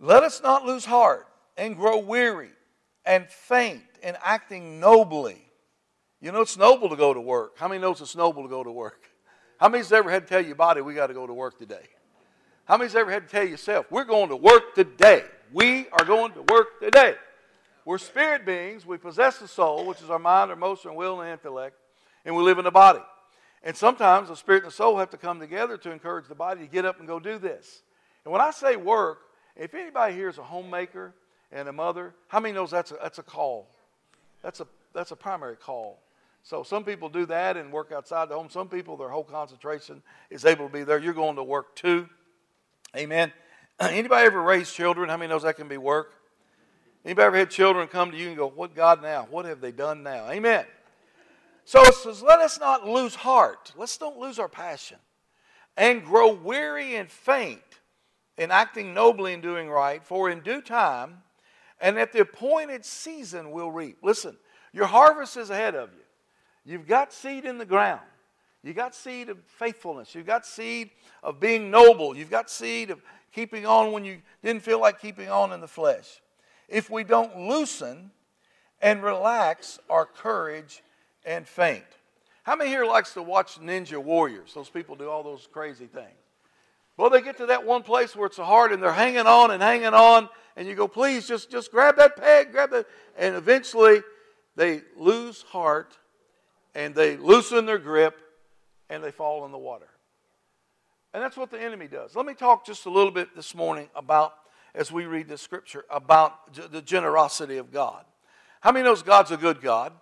Let 0.00 0.24
us 0.24 0.42
not 0.42 0.64
lose 0.64 0.84
heart 0.84 1.28
and 1.56 1.76
grow 1.76 1.98
weary 1.98 2.50
and 3.04 3.28
faint 3.28 3.82
in 4.02 4.16
acting 4.22 4.80
nobly. 4.80 5.42
You 6.20 6.32
know, 6.32 6.40
it's 6.40 6.56
noble 6.56 6.88
to 6.88 6.96
go 6.96 7.12
to 7.12 7.20
work. 7.20 7.58
How 7.58 7.68
many 7.68 7.80
knows 7.80 8.00
it's 8.00 8.16
noble 8.16 8.42
to 8.42 8.48
go 8.48 8.62
to 8.62 8.70
work? 8.70 9.04
How 9.58 9.68
many's 9.68 9.92
ever 9.92 10.10
had 10.10 10.26
to 10.26 10.28
tell 10.28 10.44
your 10.44 10.54
body, 10.54 10.80
we 10.80 10.94
got 10.94 11.08
to 11.08 11.14
go 11.14 11.26
to 11.26 11.34
work 11.34 11.58
today? 11.58 11.86
How 12.64 12.76
many's 12.76 12.94
ever 12.94 13.10
had 13.10 13.28
to 13.28 13.28
tell 13.28 13.46
yourself, 13.46 13.86
we're 13.90 14.04
going 14.04 14.28
to 14.28 14.36
work 14.36 14.74
today? 14.74 15.24
We 15.52 15.88
are 15.90 16.04
going 16.04 16.32
to 16.32 16.42
work 16.42 16.80
today. 16.80 17.16
We're 17.84 17.98
spirit 17.98 18.46
beings. 18.46 18.86
We 18.86 18.96
possess 18.98 19.38
the 19.38 19.48
soul, 19.48 19.84
which 19.86 20.00
is 20.00 20.10
our 20.10 20.18
mind, 20.18 20.50
our 20.50 20.56
emotion, 20.56 20.94
will, 20.94 21.20
and 21.20 21.30
intellect, 21.30 21.76
and 22.24 22.36
we 22.36 22.42
live 22.42 22.58
in 22.58 22.64
the 22.64 22.70
body. 22.70 23.02
And 23.64 23.76
sometimes 23.76 24.28
the 24.28 24.36
spirit 24.36 24.62
and 24.62 24.72
the 24.72 24.74
soul 24.74 24.98
have 24.98 25.10
to 25.10 25.16
come 25.16 25.40
together 25.40 25.76
to 25.78 25.90
encourage 25.90 26.28
the 26.28 26.34
body 26.34 26.60
to 26.60 26.66
get 26.66 26.84
up 26.84 26.98
and 26.98 27.08
go 27.08 27.20
do 27.20 27.38
this. 27.38 27.82
And 28.24 28.32
when 28.32 28.40
I 28.40 28.50
say 28.50 28.76
work, 28.76 29.18
if 29.56 29.74
anybody 29.74 30.14
here 30.14 30.28
is 30.28 30.38
a 30.38 30.42
homemaker 30.42 31.14
and 31.52 31.68
a 31.68 31.72
mother, 31.72 32.14
how 32.28 32.40
many 32.40 32.54
knows 32.54 32.70
that's 32.70 32.90
a, 32.90 32.96
that's 33.02 33.18
a 33.18 33.22
call? 33.22 33.68
That's 34.42 34.60
a, 34.60 34.66
that's 34.94 35.10
a 35.10 35.16
primary 35.16 35.56
call. 35.56 36.00
So 36.42 36.62
some 36.62 36.84
people 36.84 37.08
do 37.08 37.26
that 37.26 37.56
and 37.56 37.70
work 37.70 37.92
outside 37.92 38.28
the 38.28 38.34
home. 38.34 38.48
Some 38.50 38.68
people, 38.68 38.96
their 38.96 39.10
whole 39.10 39.22
concentration 39.22 40.02
is 40.30 40.44
able 40.44 40.66
to 40.66 40.72
be 40.72 40.82
there. 40.82 40.98
You're 40.98 41.12
going 41.12 41.36
to 41.36 41.42
work 41.42 41.76
too. 41.76 42.08
Amen. 42.96 43.32
Anybody 43.80 44.26
ever 44.26 44.42
raise 44.42 44.72
children? 44.72 45.08
How 45.08 45.16
many 45.16 45.28
knows 45.28 45.44
that 45.44 45.56
can 45.56 45.68
be 45.68 45.76
work? 45.76 46.14
Anybody 47.04 47.26
ever 47.26 47.36
had 47.38 47.50
children 47.50 47.86
come 47.86 48.10
to 48.10 48.16
you 48.16 48.28
and 48.28 48.36
go, 48.36 48.48
What 48.48 48.74
God 48.74 49.02
now? 49.02 49.26
What 49.30 49.44
have 49.44 49.60
they 49.60 49.72
done 49.72 50.02
now? 50.02 50.28
Amen. 50.30 50.64
So 51.64 51.80
it 51.82 51.94
says, 51.94 52.22
Let 52.22 52.40
us 52.40 52.58
not 52.58 52.86
lose 52.86 53.14
heart. 53.14 53.72
Let's 53.76 53.96
don't 53.96 54.18
lose 54.18 54.38
our 54.38 54.48
passion. 54.48 54.98
And 55.76 56.04
grow 56.04 56.32
weary 56.32 56.96
and 56.96 57.10
faint 57.10 57.60
in 58.36 58.50
acting 58.50 58.94
nobly 58.94 59.32
and 59.32 59.42
doing 59.42 59.68
right, 59.70 60.04
for 60.04 60.28
in 60.28 60.40
due 60.40 60.60
time 60.60 61.22
and 61.82 61.98
at 61.98 62.12
the 62.12 62.20
appointed 62.20 62.86
season 62.86 63.50
we'll 63.50 63.70
reap. 63.70 63.98
Listen, 64.02 64.36
your 64.72 64.86
harvest 64.86 65.36
is 65.36 65.50
ahead 65.50 65.74
of 65.74 65.90
you. 65.92 66.72
You've 66.72 66.86
got 66.86 67.12
seed 67.12 67.44
in 67.44 67.58
the 67.58 67.66
ground. 67.66 68.00
You've 68.62 68.76
got 68.76 68.94
seed 68.94 69.28
of 69.28 69.38
faithfulness. 69.58 70.14
You've 70.14 70.26
got 70.26 70.46
seed 70.46 70.90
of 71.22 71.40
being 71.40 71.70
noble. 71.70 72.16
You've 72.16 72.30
got 72.30 72.48
seed 72.48 72.90
of 72.90 73.02
keeping 73.32 73.66
on 73.66 73.90
when 73.90 74.04
you 74.04 74.22
didn't 74.42 74.62
feel 74.62 74.80
like 74.80 75.00
keeping 75.00 75.28
on 75.28 75.52
in 75.52 75.60
the 75.60 75.68
flesh. 75.68 76.22
If 76.68 76.88
we 76.88 77.02
don't 77.02 77.36
loosen 77.36 78.12
and 78.80 79.02
relax 79.02 79.80
our 79.90 80.06
courage 80.06 80.82
and 81.24 81.46
faint. 81.46 81.84
How 82.44 82.56
many 82.56 82.70
here 82.70 82.84
likes 82.84 83.14
to 83.14 83.22
watch 83.22 83.60
Ninja 83.60 83.98
Warriors? 83.98 84.54
Those 84.54 84.68
people 84.68 84.94
do 84.94 85.08
all 85.08 85.22
those 85.22 85.48
crazy 85.52 85.86
things. 85.86 86.08
Well, 86.96 87.10
they 87.10 87.20
get 87.20 87.38
to 87.38 87.46
that 87.46 87.64
one 87.64 87.82
place 87.82 88.14
where 88.14 88.26
it's 88.26 88.36
hard 88.36 88.72
and 88.72 88.82
they're 88.82 88.92
hanging 88.92 89.26
on 89.26 89.50
and 89.50 89.62
hanging 89.62 89.94
on, 89.94 90.28
and 90.56 90.68
you 90.68 90.74
go, 90.74 90.88
please 90.88 91.26
just, 91.26 91.50
just 91.50 91.70
grab 91.70 91.96
that 91.96 92.16
peg, 92.16 92.52
grab 92.52 92.70
that. 92.70 92.86
And 93.16 93.34
eventually 93.34 94.02
they 94.56 94.82
lose 94.96 95.42
heart 95.42 95.96
and 96.74 96.94
they 96.94 97.16
loosen 97.16 97.66
their 97.66 97.78
grip 97.78 98.18
and 98.90 99.02
they 99.02 99.10
fall 99.10 99.44
in 99.44 99.52
the 99.52 99.58
water. 99.58 99.88
And 101.14 101.22
that's 101.22 101.36
what 101.36 101.50
the 101.50 101.60
enemy 101.60 101.88
does. 101.88 102.16
Let 102.16 102.26
me 102.26 102.34
talk 102.34 102.64
just 102.64 102.86
a 102.86 102.90
little 102.90 103.10
bit 103.10 103.34
this 103.36 103.54
morning 103.54 103.88
about, 103.94 104.34
as 104.74 104.90
we 104.90 105.04
read 105.04 105.28
the 105.28 105.36
scripture, 105.36 105.84
about 105.90 106.54
the 106.72 106.80
generosity 106.80 107.58
of 107.58 107.70
God. 107.70 108.04
How 108.60 108.72
many 108.72 108.84
knows 108.84 109.02
God's 109.02 109.30
a 109.30 109.36
good 109.36 109.60
God? 109.60 109.92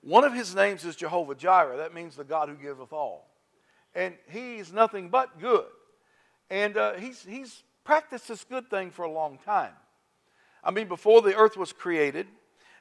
One 0.00 0.24
of 0.24 0.32
his 0.32 0.54
names 0.54 0.84
is 0.84 0.96
Jehovah 0.96 1.34
Jireh. 1.34 1.76
That 1.76 1.94
means 1.94 2.16
the 2.16 2.24
God 2.24 2.48
who 2.48 2.56
giveth 2.56 2.92
all. 2.92 3.28
And 3.94 4.14
he's 4.28 4.72
nothing 4.72 5.08
but 5.08 5.40
good. 5.40 5.66
And 6.50 6.76
uh, 6.76 6.94
he's, 6.94 7.22
he's 7.22 7.62
practiced 7.84 8.28
this 8.28 8.44
good 8.44 8.68
thing 8.68 8.90
for 8.90 9.04
a 9.04 9.10
long 9.10 9.38
time. 9.44 9.72
I 10.66 10.72
mean, 10.72 10.88
before 10.88 11.22
the 11.22 11.36
earth 11.36 11.56
was 11.56 11.72
created, 11.72 12.26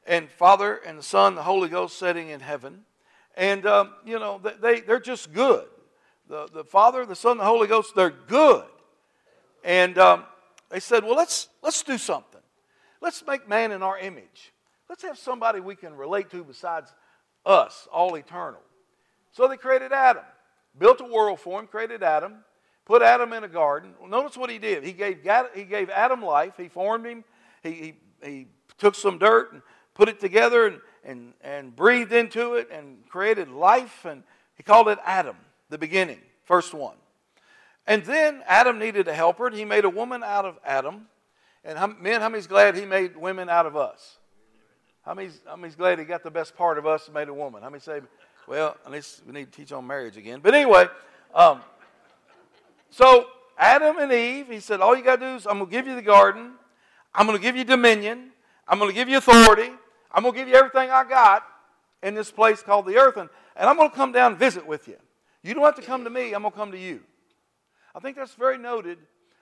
and 0.07 0.27
Father 0.27 0.77
and 0.87 1.03
Son, 1.03 1.35
the 1.35 1.43
Holy 1.43 1.69
Ghost 1.69 1.99
sitting 1.99 2.29
in 2.29 2.39
heaven, 2.39 2.81
and, 3.37 3.63
um, 3.67 3.93
you 4.03 4.17
know, 4.17 4.41
they, 4.59 4.79
they're 4.79 4.99
just 4.99 5.31
good. 5.31 5.65
The, 6.27 6.49
the 6.51 6.63
Father, 6.63 7.05
the 7.05 7.15
Son, 7.15 7.37
the 7.37 7.43
Holy 7.43 7.67
Ghost, 7.67 7.93
they're 7.95 8.09
good. 8.09 8.65
And 9.63 9.99
um, 9.99 10.23
they 10.69 10.79
said, 10.79 11.03
well, 11.03 11.15
let's, 11.15 11.47
let's 11.61 11.83
do 11.83 11.99
something. 11.99 12.41
Let's 13.01 13.23
make 13.27 13.47
man 13.47 13.71
in 13.71 13.83
our 13.83 13.99
image. 13.99 14.51
Let's 14.89 15.03
have 15.03 15.19
somebody 15.19 15.59
we 15.59 15.75
can 15.75 15.95
relate 15.95 16.31
to 16.31 16.43
besides 16.43 16.91
us, 17.45 17.87
all 17.93 18.15
eternal. 18.15 18.61
So 19.31 19.47
they 19.47 19.57
created 19.57 19.91
Adam, 19.91 20.23
built 20.79 21.01
a 21.01 21.05
world 21.05 21.39
for 21.39 21.59
him, 21.59 21.67
created 21.67 22.01
Adam, 22.01 22.37
put 22.83 23.03
Adam 23.03 23.31
in 23.33 23.43
a 23.43 23.47
garden. 23.47 23.93
Notice 24.07 24.37
what 24.37 24.49
he 24.49 24.57
did. 24.57 24.83
He 24.83 24.93
gave, 24.93 25.19
he 25.53 25.65
gave 25.65 25.91
Adam 25.91 26.23
life, 26.23 26.53
he 26.57 26.67
formed 26.67 27.05
him, 27.05 27.23
he, 27.65 27.95
he, 28.21 28.29
he 28.29 28.47
took 28.77 28.95
some 28.95 29.17
dirt 29.17 29.51
and 29.51 29.61
put 29.93 30.07
it 30.07 30.19
together 30.19 30.67
and 30.67 30.79
and, 31.05 31.33
and 31.41 31.75
breathed 31.75 32.11
into 32.11 32.55
it 32.55 32.69
and 32.71 33.07
created 33.07 33.49
life. 33.49 34.05
And 34.05 34.23
he 34.55 34.63
called 34.63 34.87
it 34.89 34.99
Adam, 35.05 35.37
the 35.69 35.77
beginning, 35.77 36.19
first 36.43 36.73
one. 36.73 36.95
And 37.87 38.03
then 38.03 38.41
Adam 38.47 38.79
needed 38.79 39.07
a 39.07 39.13
helper, 39.13 39.45
and 39.47 39.55
he 39.55 39.63
made 39.63 39.85
a 39.85 39.89
woman 39.89 40.23
out 40.23 40.45
of 40.45 40.57
Adam. 40.65 41.07
And 41.63 41.77
how, 41.77 41.87
men, 41.87 42.21
how 42.21 42.29
many's 42.29 42.47
glad 42.47 42.75
he 42.75 42.85
made 42.85 43.15
women 43.15 43.47
out 43.47 43.67
of 43.67 43.75
us? 43.75 44.17
How 45.03 45.13
many's, 45.13 45.39
how 45.45 45.55
many's 45.55 45.75
glad 45.75 45.99
he 45.99 46.05
got 46.05 46.23
the 46.23 46.31
best 46.31 46.55
part 46.55 46.79
of 46.79 46.87
us 46.87 47.05
and 47.05 47.13
made 47.13 47.29
a 47.29 47.33
woman? 47.33 47.61
How 47.61 47.69
many 47.69 47.79
say, 47.79 48.01
well, 48.47 48.75
at 48.85 48.91
least 48.91 49.21
we 49.25 49.33
need 49.33 49.51
to 49.51 49.57
teach 49.57 49.71
on 49.71 49.85
marriage 49.85 50.17
again. 50.17 50.39
But 50.41 50.55
anyway, 50.55 50.87
um, 51.33 51.61
so 52.89 53.27
Adam 53.57 53.99
and 53.99 54.11
Eve, 54.11 54.47
he 54.47 54.59
said, 54.59 54.81
all 54.81 54.97
you 54.97 55.03
got 55.03 55.19
to 55.19 55.25
do 55.25 55.35
is 55.35 55.45
I'm 55.45 55.59
going 55.59 55.69
to 55.69 55.71
give 55.71 55.85
you 55.85 55.93
the 55.93 56.01
garden. 56.01 56.53
I'm 57.15 57.25
going 57.25 57.37
to 57.37 57.41
give 57.41 57.55
you 57.55 57.63
dominion. 57.63 58.31
I'm 58.67 58.79
going 58.79 58.89
to 58.89 58.95
give 58.95 59.09
you 59.09 59.17
authority. 59.17 59.71
I'm 60.11 60.23
going 60.23 60.33
to 60.33 60.39
give 60.39 60.47
you 60.47 60.55
everything 60.55 60.89
I 60.91 61.03
got 61.03 61.43
in 62.03 62.13
this 62.13 62.31
place 62.31 62.61
called 62.61 62.85
the 62.85 62.97
earth, 62.97 63.17
and, 63.17 63.29
and 63.55 63.69
I'm 63.69 63.77
going 63.77 63.89
to 63.89 63.95
come 63.95 64.11
down 64.11 64.33
and 64.33 64.39
visit 64.39 64.65
with 64.65 64.87
you. 64.87 64.97
You 65.43 65.53
don't 65.53 65.63
have 65.63 65.75
to 65.75 65.81
come 65.81 66.03
to 66.03 66.09
me, 66.09 66.33
I'm 66.33 66.41
going 66.41 66.51
to 66.51 66.57
come 66.57 66.71
to 66.71 66.77
you. 66.77 67.01
I 67.93 67.99
think 67.99 68.15
that's 68.15 68.35
very 68.35 68.57
noted 68.57 68.97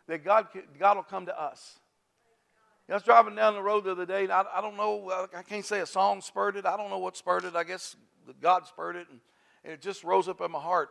that 0.08 0.24
God, 0.24 0.48
God 0.80 0.98
will 0.98 1.04
come 1.04 1.26
to 1.26 1.40
us. 1.40 1.80
I 2.90 2.94
was 2.94 3.04
driving 3.04 3.36
down 3.36 3.54
the 3.54 3.62
road 3.62 3.86
the 3.86 3.92
other 3.92 4.06
day, 4.06 4.24
and 4.24 4.32
I, 4.32 4.44
I 4.54 4.62
don't 4.62 4.78
know, 4.78 5.28
I 5.36 5.42
can't 5.42 5.66
say 5.66 5.80
a 5.80 5.86
song 5.86 6.22
spurred 6.22 6.58
it. 6.58 6.66
I 6.66 6.78
don't 6.78 6.90
know 6.90 7.00
what 7.00 7.18
spurred 7.18 7.46
it. 7.46 7.56
I 7.56 7.64
guess 7.64 7.96
God 8.42 8.68
spurred 8.68 8.98
it, 8.98 9.08
and, 9.10 9.20
and 9.64 9.74
it 9.74 9.82
just 9.82 10.04
rose 10.04 10.28
up 10.28 10.42
in 10.42 10.52
my 10.52 10.60
heart. 10.60 10.90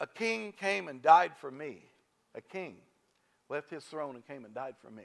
A 0.00 0.06
king 0.06 0.52
came 0.52 0.88
and 0.88 1.02
died 1.02 1.32
for 1.36 1.50
me. 1.50 1.82
A 2.34 2.40
king 2.40 2.76
left 3.48 3.70
his 3.70 3.84
throne 3.84 4.14
and 4.14 4.26
came 4.26 4.44
and 4.44 4.54
died 4.54 4.74
for 4.80 4.90
me. 4.90 5.04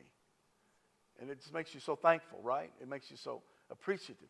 And 1.22 1.30
it 1.30 1.40
just 1.40 1.54
makes 1.54 1.74
you 1.74 1.80
so 1.80 1.96
thankful, 1.96 2.40
right? 2.42 2.72
It 2.82 2.88
makes 2.88 3.12
you 3.12 3.18
so 3.18 3.42
appreciative. 3.70 4.30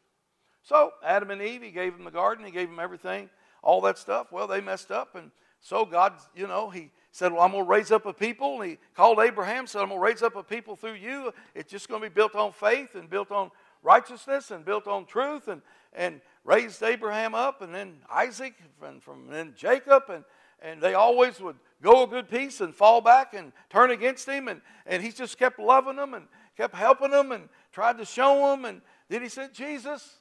So, 0.64 0.92
Adam 1.04 1.32
and 1.32 1.42
Eve, 1.42 1.62
he 1.62 1.72
gave 1.72 1.94
them 1.94 2.04
the 2.04 2.12
garden, 2.12 2.46
he 2.46 2.52
gave 2.52 2.70
them 2.70 2.80
everything, 2.80 3.30
all 3.64 3.82
that 3.82 3.98
stuff. 3.98 4.32
Well, 4.32 4.48
they 4.48 4.62
messed 4.62 4.92
up, 4.92 5.16
and 5.16 5.32
so 5.62 5.86
God, 5.86 6.14
you 6.36 6.48
know, 6.48 6.70
he 6.70 6.92
said, 7.12 7.32
Well, 7.32 7.42
I'm 7.42 7.52
going 7.52 7.64
to 7.64 7.70
raise 7.70 7.92
up 7.92 8.06
a 8.06 8.14
people. 8.14 8.62
And 8.62 8.72
he 8.72 8.78
called 8.96 9.20
Abraham, 9.20 9.68
said, 9.68 9.82
I'm 9.82 9.90
going 9.90 10.00
to 10.00 10.06
raise 10.06 10.22
up 10.22 10.36
a 10.36 10.44
people 10.44 10.76
through 10.76 10.94
you. 10.94 11.34
It's 11.56 11.72
just 11.72 11.90
going 11.90 12.02
to 12.02 12.10
be 12.10 12.14
built 12.14 12.36
on 12.36 12.52
faith 12.52 12.96
and 12.96 13.10
built 13.10 13.32
on 13.32 13.52
righteousness 13.84 14.52
and 14.52 14.66
built 14.66 14.88
on 14.88 15.06
truth, 15.06 15.48
and, 15.48 15.62
and 15.94 16.22
raised 16.44 16.82
Abraham 16.84 17.34
up, 17.36 17.62
and 17.62 17.74
then 17.74 17.98
Isaac, 18.12 18.56
and 18.84 19.02
from 19.02 19.26
and 19.26 19.34
then 19.34 19.54
Jacob, 19.56 20.04
and, 20.10 20.24
and 20.62 20.82
they 20.82 20.94
always 20.94 21.40
would 21.40 21.56
go 21.82 22.04
a 22.04 22.08
good 22.08 22.30
piece 22.30 22.60
and 22.62 22.76
fall 22.76 23.02
back 23.02 23.34
and 23.34 23.54
turn 23.70 23.92
against 23.92 24.28
him. 24.28 24.48
And, 24.48 24.62
and 24.86 25.02
he 25.02 25.12
just 25.12 25.38
kept 25.38 25.60
loving 25.60 25.96
them 25.96 26.14
and 26.14 26.28
kept 26.60 26.76
helping 26.76 27.12
them 27.12 27.32
and 27.32 27.48
tried 27.72 27.98
to 27.98 28.04
show 28.04 28.52
them. 28.52 28.66
And 28.66 28.82
then 29.08 29.22
he 29.22 29.30
said, 29.30 29.54
Jesus. 29.54 30.18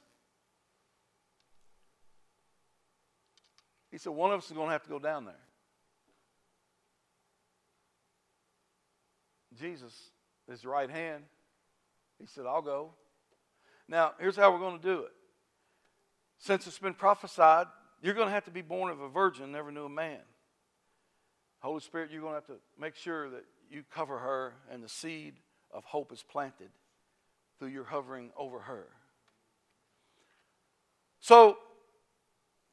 He 3.91 3.97
said, 3.97 4.13
one 4.13 4.31
of 4.31 4.37
us 4.37 4.45
is 4.45 4.53
going 4.53 4.67
to 4.67 4.71
have 4.71 4.83
to 4.83 4.89
go 4.89 4.99
down 4.99 5.25
there. 5.25 5.35
Jesus, 9.59 9.93
his 10.49 10.63
right 10.63 10.89
hand, 10.89 11.25
he 12.19 12.25
said, 12.25 12.45
I'll 12.45 12.61
go. 12.61 12.91
Now, 13.89 14.13
here's 14.17 14.37
how 14.37 14.53
we're 14.53 14.59
going 14.59 14.79
to 14.79 14.83
do 14.83 15.01
it. 15.01 15.11
Since 16.37 16.67
it's 16.67 16.79
been 16.79 16.93
prophesied, 16.93 17.67
you're 18.01 18.13
going 18.13 18.27
to 18.27 18.33
have 18.33 18.45
to 18.45 18.51
be 18.51 18.61
born 18.61 18.89
of 18.89 19.01
a 19.01 19.09
virgin, 19.09 19.51
never 19.51 19.73
knew 19.73 19.85
a 19.85 19.89
man. 19.89 20.19
Holy 21.59 21.81
Spirit, 21.81 22.11
you're 22.11 22.21
going 22.21 22.31
to 22.31 22.35
have 22.35 22.47
to 22.47 22.61
make 22.79 22.95
sure 22.95 23.29
that 23.29 23.43
you 23.69 23.83
cover 23.93 24.19
her 24.19 24.53
and 24.71 24.81
the 24.81 24.87
seed 24.87 25.33
of 25.71 25.83
hope 25.85 26.11
is 26.11 26.23
planted 26.23 26.69
through 27.57 27.69
your 27.69 27.85
hovering 27.85 28.31
over 28.37 28.59
her. 28.59 28.87
So, 31.19 31.57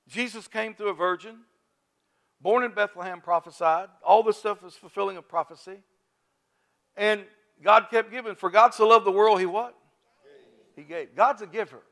Jesus 0.09 0.47
came 0.47 0.75
through 0.75 0.91
a 0.91 0.95
virgin, 0.95 1.39
born 2.41 2.63
in 2.63 2.71
Bethlehem, 2.73 3.21
prophesied. 3.21 3.89
All 4.05 4.23
this 4.23 4.37
stuff 4.37 4.65
is 4.65 4.75
fulfilling 4.75 5.17
a 5.17 5.23
prophecy. 5.23 5.79
And 6.97 7.25
God 7.63 7.89
kept 7.91 8.11
giving. 8.11 8.37
For 8.37 8.51
God 8.51 8.73
so 8.73 8.87
loved 8.87 9.05
the 9.05 9.11
world, 9.11 9.41
He 9.41 9.47
what? 9.47 9.77
He 10.77 10.83
gave. 10.83 11.17
God's 11.17 11.43
a 11.43 11.47
giver. 11.47 11.83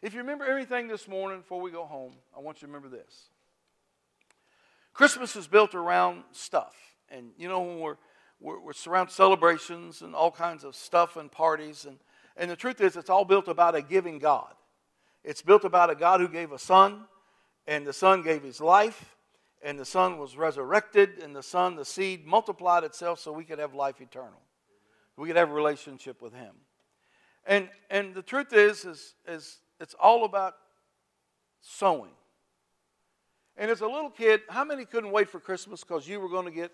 If 0.00 0.14
you 0.14 0.20
remember 0.20 0.44
everything 0.44 0.88
this 0.88 1.06
morning 1.06 1.40
before 1.40 1.60
we 1.60 1.70
go 1.70 1.84
home, 1.84 2.14
I 2.36 2.40
want 2.40 2.62
you 2.62 2.66
to 2.66 2.72
remember 2.72 2.88
this. 2.96 3.28
Christmas 4.94 5.36
is 5.36 5.46
built 5.46 5.74
around 5.74 6.24
stuff. 6.32 6.74
And 7.08 7.30
you 7.36 7.48
know, 7.48 7.60
when 7.60 7.78
we're, 7.78 7.96
we're, 8.42 8.58
we're 8.60 9.06
celebrations 9.08 10.02
and 10.02 10.14
all 10.14 10.30
kinds 10.30 10.64
of 10.64 10.74
stuff 10.74 11.16
and 11.16 11.30
parties. 11.30 11.86
And, 11.86 11.98
and 12.36 12.50
the 12.50 12.56
truth 12.56 12.80
is, 12.80 12.96
it's 12.96 13.08
all 13.08 13.24
built 13.24 13.48
about 13.48 13.74
a 13.74 13.82
giving 13.82 14.18
God. 14.18 14.52
It's 15.24 15.42
built 15.42 15.64
about 15.64 15.90
a 15.90 15.94
God 15.94 16.20
who 16.20 16.28
gave 16.28 16.50
a 16.50 16.58
son, 16.58 17.04
and 17.66 17.86
the 17.86 17.92
son 17.92 18.22
gave 18.22 18.42
his 18.42 18.60
life, 18.60 19.16
and 19.62 19.78
the 19.78 19.84
son 19.84 20.18
was 20.18 20.36
resurrected, 20.36 21.20
and 21.22 21.34
the 21.34 21.42
son, 21.42 21.76
the 21.76 21.84
seed, 21.84 22.26
multiplied 22.26 22.82
itself 22.82 23.20
so 23.20 23.30
we 23.32 23.44
could 23.44 23.60
have 23.60 23.74
life 23.74 24.00
eternal. 24.00 24.40
We 25.16 25.28
could 25.28 25.36
have 25.36 25.50
a 25.50 25.54
relationship 25.54 26.20
with 26.20 26.34
him. 26.34 26.54
And, 27.46 27.68
and 27.90 28.14
the 28.14 28.22
truth 28.22 28.52
is, 28.52 28.84
is, 28.84 29.14
is 29.28 29.58
it's 29.78 29.94
all 29.94 30.24
about 30.24 30.54
sowing. 31.60 32.12
And 33.56 33.70
as 33.70 33.82
a 33.82 33.86
little 33.86 34.10
kid, 34.10 34.40
how 34.48 34.64
many 34.64 34.84
couldn't 34.84 35.12
wait 35.12 35.28
for 35.28 35.38
Christmas 35.38 35.84
because 35.84 36.08
you 36.08 36.18
were 36.18 36.28
going 36.28 36.46
to 36.46 36.50
get 36.50 36.72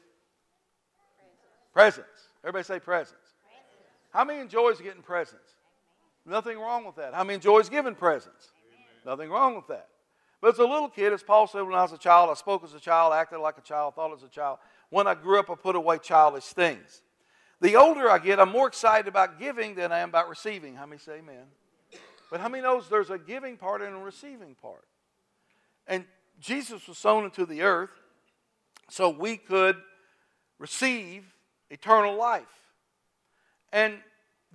presents? 1.79 2.29
Everybody 2.43 2.65
say 2.65 2.81
presents. 2.81 3.13
presents. 3.15 4.11
How 4.11 4.25
many 4.25 4.41
enjoys 4.41 4.81
getting 4.81 5.03
presents? 5.03 5.55
Nothing 6.27 6.59
wrong 6.59 6.85
with 6.85 6.97
that. 6.97 7.15
How 7.15 7.23
many 7.23 7.37
enjoys 7.37 7.69
giving 7.69 7.95
presents? 7.95 8.49
Amen. 8.67 8.87
Nothing 9.07 9.31
wrong 9.31 9.55
with 9.55 9.69
that. 9.69 9.87
But 10.41 10.55
as 10.55 10.59
a 10.59 10.67
little 10.67 10.89
kid, 10.89 11.13
as 11.13 11.23
Paul 11.23 11.47
said 11.47 11.63
when 11.63 11.75
I 11.75 11.83
was 11.83 11.93
a 11.93 11.99
child, 11.99 12.31
I 12.31 12.35
spoke 12.35 12.65
as 12.65 12.75
a 12.75 12.81
child, 12.81 13.13
acted 13.13 13.39
like 13.39 13.59
a 13.59 13.61
child, 13.61 13.95
thought 13.95 14.13
as 14.13 14.25
a 14.25 14.29
child. 14.29 14.59
When 14.91 15.07
I 15.07 15.15
grew 15.15 15.39
up, 15.39 15.51
I 15.51 15.55
put 15.55 15.77
away 15.77 15.99
childish 15.99 16.47
things. 16.47 17.01
The 17.61 17.77
older 17.77 18.11
I 18.11 18.19
get, 18.19 18.41
I'm 18.41 18.51
more 18.51 18.67
excited 18.67 19.07
about 19.07 19.39
giving 19.39 19.77
than 19.77 19.93
I 19.93 20.01
am 20.01 20.09
about 20.09 20.29
receiving. 20.29 20.75
How 20.75 20.87
many 20.87 20.99
say 20.99 21.19
amen? 21.19 21.45
But 22.29 22.41
how 22.41 22.49
many 22.49 22.65
knows 22.65 22.89
there's 22.89 23.11
a 23.11 23.19
giving 23.19 23.57
part 23.57 23.83
and 23.83 23.95
a 23.95 23.99
receiving 23.99 24.57
part? 24.61 24.85
And 25.87 26.05
Jesus 26.41 26.89
was 26.89 26.99
sown 26.99 27.25
into 27.25 27.47
the 27.47 27.63
earth 27.63 27.91
so 28.91 29.11
we 29.11 29.37
could 29.37 29.77
receive 30.59 31.25
eternal 31.71 32.17
life. 32.17 32.45
And 33.73 33.99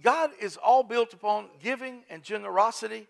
God 0.01 0.32
is 0.41 0.58
all 0.58 0.84
built 0.84 1.13
upon 1.13 1.48
giving 1.62 2.03
and 2.10 2.24
generosity. 2.24 3.08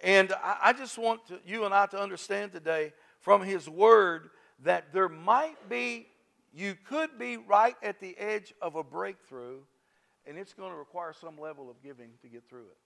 And 0.00 0.32
I, 0.32 0.56
I 0.64 0.72
just 0.72 0.98
want 0.98 1.26
to, 1.28 1.38
you 1.46 1.64
and 1.64 1.72
I 1.72 1.86
to 1.86 2.00
understand 2.00 2.52
today 2.52 2.92
from 3.20 3.42
His 3.42 3.68
Word 3.68 4.30
that 4.64 4.92
there 4.92 5.08
might 5.08 5.68
be, 5.68 6.06
you 6.52 6.76
could 6.88 7.18
be 7.18 7.36
right 7.36 7.76
at 7.82 8.00
the 8.00 8.16
edge 8.18 8.52
of 8.60 8.76
a 8.76 8.82
breakthrough, 8.82 9.58
and 10.26 10.38
it's 10.38 10.54
going 10.54 10.70
to 10.70 10.76
require 10.76 11.12
some 11.12 11.38
level 11.38 11.70
of 11.70 11.82
giving 11.82 12.10
to 12.22 12.28
get 12.28 12.48
through 12.48 12.66
it. 12.66 12.76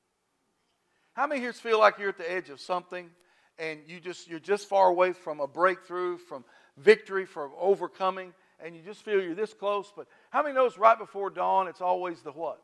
How 1.13 1.27
many 1.27 1.41
here 1.41 1.53
feel 1.53 1.79
like 1.79 1.99
you're 1.99 2.11
at 2.11 2.19
the 2.19 2.31
edge 2.31 2.49
of 2.49 2.61
something 2.61 3.11
and 3.59 3.81
you 3.89 3.99
just 3.99 4.29
you're 4.29 4.39
just 4.39 4.69
far 4.69 4.89
away 4.89 5.13
from 5.13 5.41
a 5.41 5.49
breakthrough, 5.49 6.17
from 6.17 6.45
victory, 6.77 7.27
from 7.27 7.51
overcoming, 7.59 8.33
and 8.61 8.77
you 8.77 8.83
just 8.83 9.05
feel 9.05 9.21
you're 9.21 9.35
this 9.35 9.53
close? 9.53 9.93
But 9.95 10.07
how 10.31 10.43
many 10.43 10.55
knows 10.55 10.79
right 10.79 10.99
before 10.99 11.31
dawn 11.31 11.69
it's 11.69 11.81
always 11.81 12.21
the 12.23 12.33
what? 12.33 12.61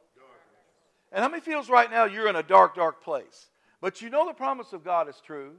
And 1.13 1.23
how 1.23 1.29
many 1.29 1.41
feels 1.41 1.71
right 1.71 1.91
now 1.91 2.05
you're 2.05 2.29
in 2.29 2.37
a 2.37 2.43
dark, 2.43 2.75
dark 2.75 3.03
place? 3.03 3.47
But 3.81 4.03
you 4.03 4.11
know 4.11 4.27
the 4.27 4.35
promise 4.35 4.73
of 4.73 4.85
God 4.85 5.09
is 5.09 5.21
true. 5.25 5.53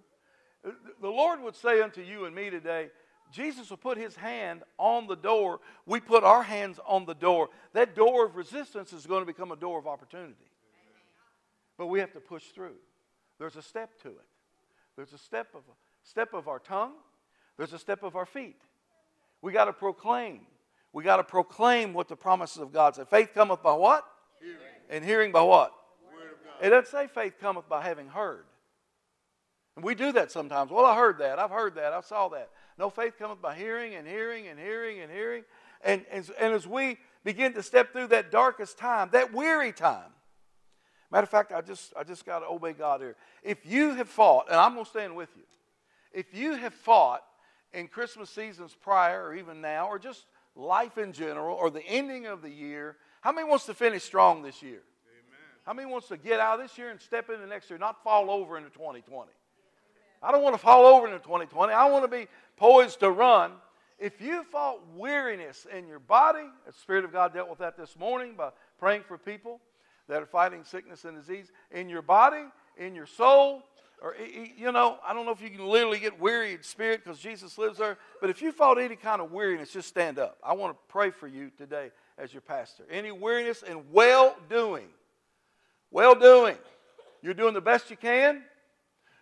The 0.64 1.08
Lord 1.08 1.42
would 1.42 1.56
say 1.56 1.82
unto 1.82 2.02
you 2.02 2.26
and 2.26 2.36
me 2.36 2.50
today, 2.50 2.90
Jesus 3.32 3.70
will 3.70 3.78
put 3.78 3.98
his 3.98 4.16
hand 4.16 4.64
on 4.78 5.08
the 5.08 5.16
door. 5.16 5.60
We 5.86 6.00
put 6.00 6.24
our 6.24 6.44
hands 6.44 6.80
on 6.86 7.06
the 7.06 7.14
door. 7.14 7.50
That 7.74 7.96
door 7.96 8.26
of 8.26 8.36
resistance 8.36 8.94
is 8.94 9.06
going 9.06 9.22
to 9.22 9.26
become 9.26 9.52
a 9.52 9.56
door 9.56 9.80
of 9.80 9.88
opportunity. 9.88 10.52
But 11.78 11.88
we 11.88 12.00
have 12.00 12.14
to 12.14 12.20
push 12.20 12.44
through. 12.46 12.76
There's 13.40 13.56
a 13.56 13.62
step 13.62 14.00
to 14.04 14.10
it. 14.10 14.28
There's 14.96 15.14
a 15.14 15.18
step 15.18 15.50
of 15.54 15.62
a 15.62 16.08
step 16.08 16.34
of 16.34 16.48
our 16.48 16.60
tongue. 16.60 16.94
There's 17.58 17.74
a 17.74 17.80
step 17.80 18.04
of 18.04 18.16
our 18.16 18.26
feet. 18.26 18.62
We 19.42 19.52
got 19.52 19.66
to 19.66 19.74
proclaim. 19.74 20.42
We 20.96 21.04
got 21.04 21.18
to 21.18 21.26
proclaim 21.26 21.92
what 21.92 22.08
the 22.08 22.16
promises 22.16 22.62
of 22.62 22.72
God 22.72 22.96
say. 22.96 23.04
Faith 23.04 23.32
cometh 23.34 23.62
by 23.62 23.74
what? 23.74 24.06
Hearing. 24.40 24.58
And 24.90 25.04
hearing 25.04 25.34
by 25.34 25.42
what? 25.42 25.74
It 26.62 26.70
doesn't 26.70 26.90
say 26.90 27.08
faith 27.08 27.34
cometh 27.38 27.68
by 27.68 27.84
having 27.84 28.08
heard. 28.08 28.46
And 29.76 29.84
we 29.84 29.94
do 29.94 30.14
that 30.14 30.32
sometimes. 30.32 30.72
Well, 30.72 30.86
I 30.86 30.96
heard 30.96 31.18
that. 31.18 31.38
I've 31.38 31.52
heard 31.52 31.76
that. 31.76 31.92
I 31.92 32.00
saw 32.00 32.30
that. 32.30 32.50
No, 32.78 32.90
faith 32.90 33.16
cometh 33.20 33.42
by 33.42 33.56
hearing 33.56 33.96
and 33.96 34.08
hearing 34.08 34.48
and 34.48 34.58
hearing 34.58 35.02
and 35.02 35.12
hearing. 35.12 35.44
And, 35.84 36.06
and, 36.10 36.32
and 36.40 36.54
as 36.54 36.66
we 36.66 36.98
begin 37.26 37.52
to 37.56 37.62
step 37.62 37.92
through 37.92 38.08
that 38.08 38.32
darkest 38.32 38.78
time, 38.78 39.10
that 39.12 39.34
weary 39.34 39.74
time, 39.74 40.14
Matter 41.12 41.24
of 41.24 41.30
fact, 41.30 41.52
I 41.52 41.62
just, 41.62 41.94
I 41.98 42.04
just 42.04 42.26
got 42.26 42.40
to 42.40 42.48
obey 42.48 42.74
God 42.74 43.02
here. 43.02 43.16
If 43.44 43.66
you 43.66 43.94
have 43.96 44.10
fought, 44.10 44.48
and 44.50 44.58
I'm 44.58 44.74
going 44.74 44.86
to 44.86 44.90
stand 44.90 45.16
with 45.16 45.30
you, 45.36 45.44
if 46.12 46.34
you 46.34 46.56
have 46.56 46.74
fought 46.74 47.22
in 47.74 47.88
Christmas 47.88 48.30
seasons 48.30 48.76
prior, 48.82 49.26
or 49.26 49.36
even 49.36 49.62
now, 49.62 49.88
or 49.88 50.00
just 50.00 50.26
life 50.56 50.98
in 50.98 51.12
general, 51.14 51.56
or 51.56 51.70
the 51.70 51.86
ending 51.86 52.26
of 52.26 52.42
the 52.42 52.50
year, 52.50 52.98
how 53.22 53.32
many 53.32 53.48
wants 53.48 53.66
to 53.66 53.74
finish 53.74 54.04
strong 54.04 54.42
this 54.42 54.62
year? 54.62 54.82
Amen. 55.10 55.40
How 55.66 55.74
many 55.74 55.90
wants 55.92 56.08
to 56.10 56.18
get 56.18 56.40
out 56.40 56.60
of 56.60 56.68
this 56.68 56.78
year 56.78 56.90
and 56.90 57.02
step 57.02 57.30
into 57.30 57.46
next 57.48 57.70
year, 57.70 57.80
not 57.80 58.04
fall 58.04 58.30
over 58.30 58.58
into 58.58 58.70
2020? 58.70 59.32
I 60.22 60.32
don't 60.32 60.42
want 60.42 60.56
to 60.56 60.62
fall 60.62 60.86
over 60.86 61.08
into 61.08 61.20
2020. 61.20 61.74
I 61.74 61.90
want 61.90 62.04
to 62.04 62.08
be 62.08 62.28
poised 62.58 63.00
to 63.02 63.12
run. 63.12 63.52
If 64.00 64.22
you 64.22 64.44
fought 64.44 64.80
weariness 64.96 65.68
in 65.72 65.88
your 65.88 66.00
body, 66.00 66.46
the 66.66 66.74
Spirit 66.74 67.06
of 67.06 67.12
God 67.12 67.34
dealt 67.34 67.50
with 67.50 67.60
that 67.60 67.78
this 67.78 67.98
morning 67.98 68.36
by 68.36 68.50
praying 68.80 69.04
for 69.08 69.18
people 69.18 69.60
that 70.08 70.22
are 70.22 70.26
fighting 70.26 70.64
sickness 70.64 71.06
and 71.06 71.18
disease 71.18 71.52
in 71.72 71.90
your 71.90 72.02
body, 72.02 72.46
in 72.78 72.96
your 72.96 73.06
soul, 73.06 73.64
or 74.02 74.16
you 74.58 74.72
know, 74.72 74.98
I 75.06 75.14
don't 75.14 75.26
know 75.26 75.32
if 75.32 75.42
you 75.42 75.50
can 75.50 75.66
literally 75.66 76.00
get 76.00 76.20
weary 76.20 76.54
in 76.54 76.64
spirit 76.64 77.04
because 77.04 77.20
Jesus 77.20 77.58
lives 77.58 77.78
there, 77.78 77.98
but 78.22 78.30
if 78.30 78.42
you 78.42 78.52
felt 78.52 78.78
any 78.78 78.96
kind 78.96 79.22
of 79.22 79.32
weariness, 79.32 79.72
just 79.72 79.88
stand 79.88 80.20
up. 80.20 80.38
I 80.44 80.54
want 80.54 80.74
to 80.74 80.80
pray 80.88 81.12
for 81.12 81.28
you 81.28 81.52
today 81.58 81.92
as 82.18 82.34
your 82.34 82.42
pastor. 82.42 82.84
Any 82.90 83.12
weariness 83.12 83.64
and 83.64 83.84
well 83.92 84.36
doing. 84.50 84.88
Well 85.92 86.16
doing. 86.16 86.58
You're 87.22 87.34
doing 87.34 87.54
the 87.54 87.62
best 87.62 87.90
you 87.90 87.98
can. 87.98 88.44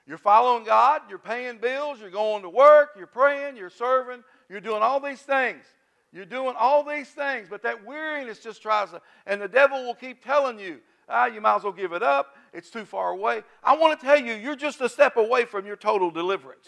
You're 0.06 0.18
following 0.18 0.66
God, 0.66 1.04
you're 1.08 1.18
paying 1.18 1.60
bills, 1.60 2.02
you're 2.02 2.10
going 2.10 2.42
to 2.42 2.50
work, 2.50 2.90
you're 2.98 3.08
praying, 3.08 3.56
you're 3.56 3.70
serving, 3.70 4.22
you're 4.50 4.60
doing 4.60 4.82
all 4.82 5.00
these 5.00 5.22
things. 5.22 5.64
You're 6.12 6.26
doing 6.26 6.56
all 6.60 6.84
these 6.84 7.08
things, 7.10 7.48
but 7.50 7.64
that 7.64 7.86
weariness 7.86 8.40
just 8.40 8.62
tries 8.62 8.92
to, 8.92 9.02
and 9.26 9.42
the 9.42 9.48
devil 9.48 9.84
will 9.84 9.96
keep 9.96 10.24
telling 10.24 10.60
you, 10.60 10.80
ah, 11.10 11.26
you 11.26 11.42
might 11.42 11.58
as 11.58 11.64
well 11.64 11.74
give 11.74 11.94
it 11.94 12.04
up. 12.04 12.36
It's 12.54 12.70
too 12.70 12.86
far 12.86 13.12
away. 13.12 13.44
I 13.64 13.76
want 13.76 14.00
to 14.00 14.06
tell 14.06 14.20
you, 14.20 14.34
you're 14.34 14.56
just 14.56 14.82
a 14.82 14.90
step 14.90 15.18
away 15.18 15.46
from 15.46 15.66
your 15.66 15.76
total 15.76 16.12
deliverance. 16.12 16.68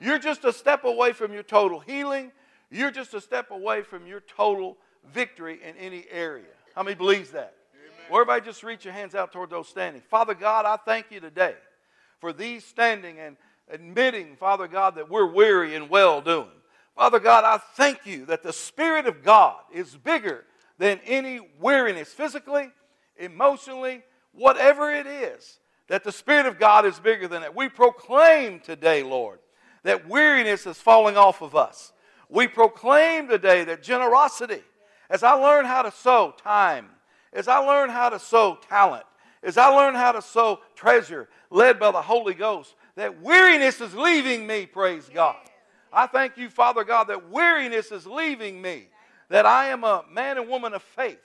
You're 0.00 0.18
just 0.18 0.44
a 0.44 0.52
step 0.52 0.84
away 0.84 1.12
from 1.12 1.32
your 1.32 1.42
total 1.42 1.80
healing. 1.80 2.32
You're 2.70 2.90
just 2.90 3.14
a 3.14 3.20
step 3.20 3.50
away 3.50 3.82
from 3.82 4.06
your 4.06 4.20
total 4.20 4.76
victory 5.12 5.60
in 5.62 5.76
any 5.76 6.06
area. 6.10 6.46
How 6.74 6.82
many 6.82 6.96
believes 6.96 7.30
that? 7.30 7.54
Well, 8.10 8.20
everybody 8.20 8.44
just 8.44 8.62
reach 8.62 8.84
your 8.84 8.92
hands 8.92 9.14
out 9.14 9.32
toward 9.32 9.50
those 9.50 9.68
standing. 9.68 10.02
Father 10.10 10.34
God, 10.34 10.66
I 10.66 10.76
thank 10.76 11.06
you 11.10 11.20
today 11.20 11.54
for 12.20 12.32
these 12.32 12.64
standing 12.64 13.18
and 13.18 13.36
admitting, 13.70 14.36
Father 14.36 14.68
God, 14.68 14.96
that 14.96 15.08
we're 15.08 15.30
weary 15.30 15.74
and 15.74 15.88
well 15.88 16.20
doing. 16.20 16.50
Father 16.94 17.18
God, 17.18 17.44
I 17.44 17.58
thank 17.76 18.06
you 18.06 18.26
that 18.26 18.42
the 18.42 18.52
Spirit 18.52 19.06
of 19.06 19.22
God 19.22 19.56
is 19.72 19.96
bigger 19.96 20.44
than 20.78 21.00
any 21.06 21.40
weariness, 21.58 22.08
physically, 22.08 22.70
emotionally, 23.16 24.02
whatever 24.32 24.90
it 24.90 25.06
is, 25.06 25.58
that 25.88 26.04
the 26.04 26.12
Spirit 26.12 26.46
of 26.46 26.58
God 26.58 26.86
is 26.86 26.98
bigger 26.98 27.28
than 27.28 27.42
that. 27.42 27.54
We 27.54 27.68
proclaim 27.68 28.60
today, 28.60 29.02
Lord, 29.02 29.38
that 29.82 30.08
weariness 30.08 30.66
is 30.66 30.78
falling 30.78 31.16
off 31.16 31.42
of 31.42 31.54
us. 31.54 31.92
We 32.28 32.48
proclaim 32.48 33.28
today 33.28 33.64
that 33.64 33.82
generosity, 33.82 34.62
as 35.10 35.22
I 35.22 35.32
learn 35.32 35.66
how 35.66 35.82
to 35.82 35.92
sow 35.92 36.34
time, 36.42 36.88
as 37.32 37.48
I 37.48 37.58
learn 37.58 37.90
how 37.90 38.08
to 38.08 38.18
sow 38.18 38.58
talent, 38.68 39.04
as 39.42 39.58
I 39.58 39.66
learn 39.66 39.94
how 39.94 40.12
to 40.12 40.22
sow 40.22 40.60
treasure 40.74 41.28
led 41.50 41.78
by 41.78 41.90
the 41.90 42.00
Holy 42.00 42.34
Ghost, 42.34 42.74
that 42.96 43.20
weariness 43.20 43.80
is 43.80 43.94
leaving 43.94 44.46
me, 44.46 44.66
praise 44.66 45.10
God. 45.12 45.36
I 45.92 46.06
thank 46.06 46.36
you, 46.36 46.48
Father 46.48 46.82
God, 46.82 47.04
that 47.04 47.30
weariness 47.30 47.92
is 47.92 48.06
leaving 48.06 48.60
me, 48.60 48.88
that 49.28 49.46
I 49.46 49.66
am 49.66 49.84
a 49.84 50.04
man 50.10 50.38
and 50.38 50.48
woman 50.48 50.74
of 50.74 50.82
faith. 50.82 51.18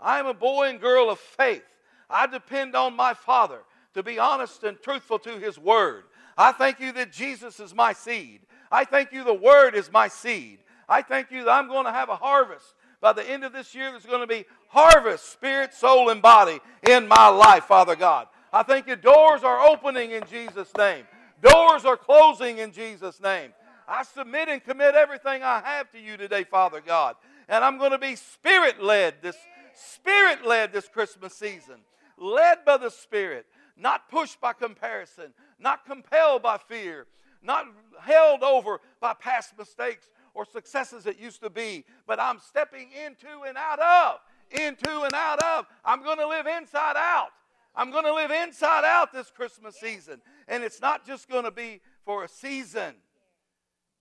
I 0.00 0.18
am 0.18 0.26
a 0.26 0.34
boy 0.34 0.68
and 0.68 0.80
girl 0.80 1.10
of 1.10 1.18
faith. 1.18 1.64
I 2.08 2.26
depend 2.26 2.74
on 2.76 2.94
my 2.94 3.14
Father 3.14 3.60
to 3.94 4.02
be 4.02 4.18
honest 4.18 4.64
and 4.64 4.80
truthful 4.80 5.18
to 5.20 5.38
His 5.38 5.58
Word. 5.58 6.04
I 6.36 6.52
thank 6.52 6.80
you 6.80 6.92
that 6.92 7.12
Jesus 7.12 7.60
is 7.60 7.74
my 7.74 7.92
seed. 7.92 8.40
I 8.70 8.84
thank 8.84 9.12
you 9.12 9.24
the 9.24 9.34
Word 9.34 9.74
is 9.74 9.92
my 9.92 10.08
seed. 10.08 10.58
I 10.88 11.02
thank 11.02 11.30
you 11.30 11.44
that 11.44 11.50
I'm 11.50 11.68
going 11.68 11.84
to 11.84 11.92
have 11.92 12.08
a 12.08 12.16
harvest. 12.16 12.74
By 13.00 13.12
the 13.12 13.28
end 13.28 13.44
of 13.44 13.52
this 13.52 13.74
year, 13.74 13.90
there's 13.90 14.06
going 14.06 14.20
to 14.20 14.26
be 14.26 14.44
harvest, 14.68 15.30
spirit, 15.30 15.74
soul, 15.74 16.10
and 16.10 16.22
body 16.22 16.60
in 16.88 17.08
my 17.08 17.28
life, 17.28 17.64
Father 17.64 17.96
God. 17.96 18.28
I 18.52 18.62
thank 18.62 18.86
you 18.86 18.96
doors 18.96 19.42
are 19.42 19.66
opening 19.66 20.12
in 20.12 20.22
Jesus' 20.30 20.70
name. 20.76 21.04
Doors 21.42 21.84
are 21.84 21.96
closing 21.96 22.58
in 22.58 22.70
Jesus' 22.72 23.20
name. 23.20 23.52
I 23.88 24.04
submit 24.04 24.48
and 24.48 24.62
commit 24.62 24.94
everything 24.94 25.42
I 25.42 25.60
have 25.64 25.90
to 25.92 25.98
you 25.98 26.16
today, 26.16 26.44
Father 26.44 26.80
God. 26.80 27.16
And 27.48 27.64
I'm 27.64 27.78
going 27.78 27.90
to 27.90 27.98
be 27.98 28.14
spirit 28.14 28.82
led 28.82 29.16
this 29.20 29.36
spirit 29.74 30.46
led 30.46 30.72
this 30.72 30.88
Christmas 30.88 31.34
season. 31.34 31.80
Led 32.18 32.64
by 32.64 32.76
the 32.76 32.90
Spirit, 32.90 33.46
not 33.76 34.08
pushed 34.08 34.40
by 34.40 34.52
comparison, 34.52 35.32
not 35.58 35.84
compelled 35.84 36.42
by 36.42 36.58
fear, 36.58 37.06
not 37.42 37.66
held 38.00 38.42
over 38.42 38.80
by 39.00 39.14
past 39.14 39.58
mistakes 39.58 40.08
or 40.34 40.44
successes 40.44 41.04
that 41.04 41.18
used 41.18 41.40
to 41.42 41.50
be, 41.50 41.84
but 42.06 42.20
I'm 42.20 42.38
stepping 42.38 42.90
into 42.92 43.42
and 43.46 43.58
out 43.58 43.80
of, 43.80 44.20
into 44.60 45.02
and 45.02 45.14
out 45.14 45.42
of. 45.42 45.66
I'm 45.84 46.02
going 46.02 46.18
to 46.18 46.28
live 46.28 46.46
inside 46.46 46.96
out. 46.96 47.30
I'm 47.74 47.90
going 47.90 48.04
to 48.04 48.14
live 48.14 48.30
inside 48.30 48.84
out 48.84 49.12
this 49.12 49.30
Christmas 49.30 49.76
season. 49.80 50.20
And 50.46 50.62
it's 50.62 50.80
not 50.80 51.06
just 51.06 51.28
going 51.28 51.44
to 51.44 51.50
be 51.50 51.80
for 52.04 52.24
a 52.24 52.28
season, 52.28 52.94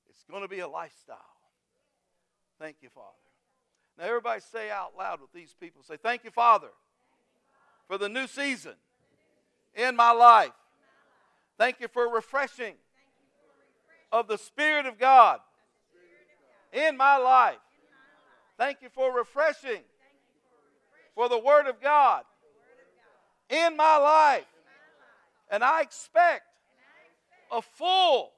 it's 0.10 0.24
going 0.30 0.42
to 0.42 0.50
be 0.50 0.60
a 0.60 0.68
lifestyle. 0.68 1.18
Thank 2.60 2.78
you, 2.82 2.90
Father. 2.94 3.08
Now, 4.02 4.08
everybody 4.08 4.42
say 4.42 4.72
out 4.72 4.94
loud 4.98 5.22
with 5.22 5.32
these 5.32 5.54
people 5.60 5.84
say, 5.84 5.96
Thank 5.96 6.24
you, 6.24 6.32
Father, 6.32 6.70
for 7.88 8.00
the 8.00 8.10
new 8.10 8.26
season 8.26 8.74
in 9.76 9.96
my 9.96 10.12
life. 10.12 10.54
Thank 11.60 11.80
you 11.80 11.88
for 11.88 12.12
refreshing 12.12 12.74
of 14.12 14.28
the 14.28 14.40
Spirit 14.40 14.88
of 14.88 14.98
God 14.98 15.40
in 16.74 16.98
my 16.98 17.18
life. 17.18 17.60
Thank 18.58 18.80
you 18.82 18.90
for 18.90 19.16
refreshing 19.16 19.84
for 21.14 21.30
the 21.30 21.38
Word 21.38 21.68
of 21.68 21.80
God 21.80 22.24
in 23.52 23.78
my 23.78 23.98
life. 23.98 24.48
And 25.52 25.64
I 25.64 25.82
expect 25.82 26.46
a 27.52 27.62
full 27.62 28.32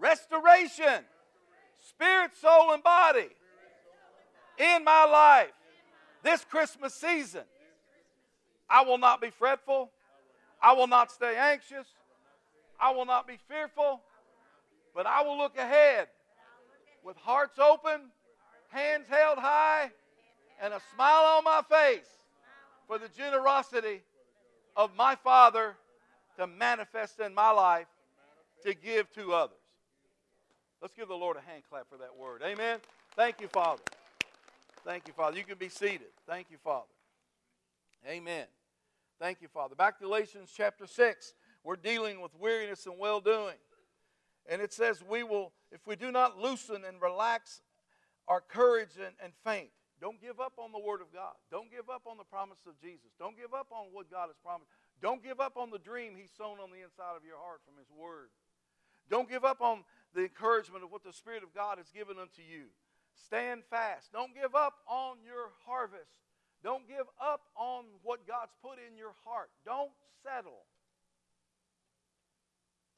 restoration, 0.00 1.04
spirit, 1.80 2.32
soul, 2.34 2.72
and 2.72 2.82
body 2.82 3.28
in 4.62 4.84
my 4.84 5.04
life 5.04 5.52
this 6.22 6.44
Christmas 6.44 6.94
season. 6.94 7.42
I 8.70 8.82
will 8.82 8.98
not 8.98 9.20
be 9.20 9.30
fretful. 9.30 9.90
I 10.62 10.72
will 10.72 10.86
not 10.86 11.10
stay 11.10 11.36
anxious. 11.36 11.86
I 12.80 12.92
will 12.92 13.04
not 13.04 13.26
be 13.26 13.38
fearful. 13.48 14.00
But 14.94 15.06
I 15.06 15.22
will 15.22 15.36
look 15.36 15.58
ahead 15.58 16.08
with 17.04 17.16
hearts 17.16 17.58
open, 17.58 18.00
hands 18.68 19.06
held 19.08 19.38
high, 19.38 19.90
and 20.62 20.72
a 20.72 20.80
smile 20.94 21.24
on 21.38 21.44
my 21.44 21.62
face 21.68 22.08
for 22.86 22.98
the 22.98 23.08
generosity 23.08 24.02
of 24.76 24.94
my 24.96 25.16
Father 25.16 25.74
to 26.38 26.46
manifest 26.46 27.20
in 27.20 27.34
my 27.34 27.50
life 27.50 27.86
to 28.64 28.74
give 28.74 29.12
to 29.14 29.32
others. 29.32 29.56
Let's 30.80 30.94
give 30.94 31.08
the 31.08 31.14
Lord 31.14 31.36
a 31.36 31.40
hand 31.40 31.62
clap 31.68 31.88
for 31.88 31.98
that 31.98 32.16
word. 32.16 32.42
Amen. 32.44 32.78
Thank 33.16 33.40
you, 33.40 33.48
Father. 33.48 33.82
Thank 34.84 35.06
you, 35.06 35.14
Father. 35.14 35.38
You 35.38 35.44
can 35.44 35.58
be 35.58 35.68
seated. 35.68 36.10
Thank 36.26 36.50
you, 36.50 36.58
Father. 36.62 36.86
Amen. 38.08 38.46
Thank 39.20 39.40
you, 39.40 39.48
Father. 39.48 39.76
Back 39.76 39.98
to 39.98 40.04
Galatians 40.04 40.52
chapter 40.56 40.86
6. 40.86 41.34
We're 41.62 41.76
dealing 41.76 42.20
with 42.20 42.32
weariness 42.38 42.86
and 42.86 42.98
well 42.98 43.20
doing. 43.20 43.54
And 44.48 44.60
it 44.60 44.72
says, 44.72 45.02
We 45.08 45.22
will, 45.22 45.52
if 45.70 45.86
we 45.86 45.94
do 45.94 46.10
not 46.10 46.38
loosen 46.38 46.82
and 46.84 47.00
relax 47.00 47.62
our 48.26 48.40
courage 48.40 48.96
and, 48.98 49.14
and 49.22 49.32
faint, 49.44 49.70
don't 50.00 50.20
give 50.20 50.40
up 50.40 50.54
on 50.58 50.72
the 50.72 50.80
Word 50.80 51.00
of 51.00 51.12
God. 51.12 51.38
Don't 51.52 51.70
give 51.70 51.88
up 51.88 52.02
on 52.06 52.16
the 52.18 52.24
promise 52.24 52.58
of 52.66 52.74
Jesus. 52.82 53.14
Don't 53.20 53.36
give 53.36 53.54
up 53.54 53.68
on 53.70 53.86
what 53.92 54.10
God 54.10 54.26
has 54.26 54.36
promised. 54.42 54.68
Don't 55.00 55.22
give 55.22 55.38
up 55.38 55.56
on 55.56 55.70
the 55.70 55.78
dream 55.78 56.14
He's 56.18 56.32
sown 56.36 56.58
on 56.58 56.74
the 56.74 56.82
inside 56.82 57.14
of 57.14 57.22
your 57.24 57.38
heart 57.38 57.60
from 57.64 57.78
His 57.78 57.86
Word. 57.94 58.34
Don't 59.08 59.30
give 59.30 59.44
up 59.44 59.60
on 59.60 59.84
the 60.12 60.22
encouragement 60.22 60.82
of 60.82 60.90
what 60.90 61.04
the 61.04 61.12
Spirit 61.12 61.44
of 61.44 61.54
God 61.54 61.78
has 61.78 61.90
given 61.94 62.18
unto 62.18 62.42
you. 62.42 62.74
Stand 63.14 63.62
fast. 63.68 64.12
Don't 64.12 64.34
give 64.34 64.54
up 64.54 64.80
on 64.88 65.16
your 65.24 65.52
harvest. 65.66 66.12
Don't 66.62 66.86
give 66.86 67.10
up 67.20 67.42
on 67.56 67.84
what 68.02 68.26
God's 68.26 68.54
put 68.62 68.78
in 68.78 68.96
your 68.96 69.14
heart. 69.24 69.50
Don't 69.64 69.90
settle. 70.22 70.64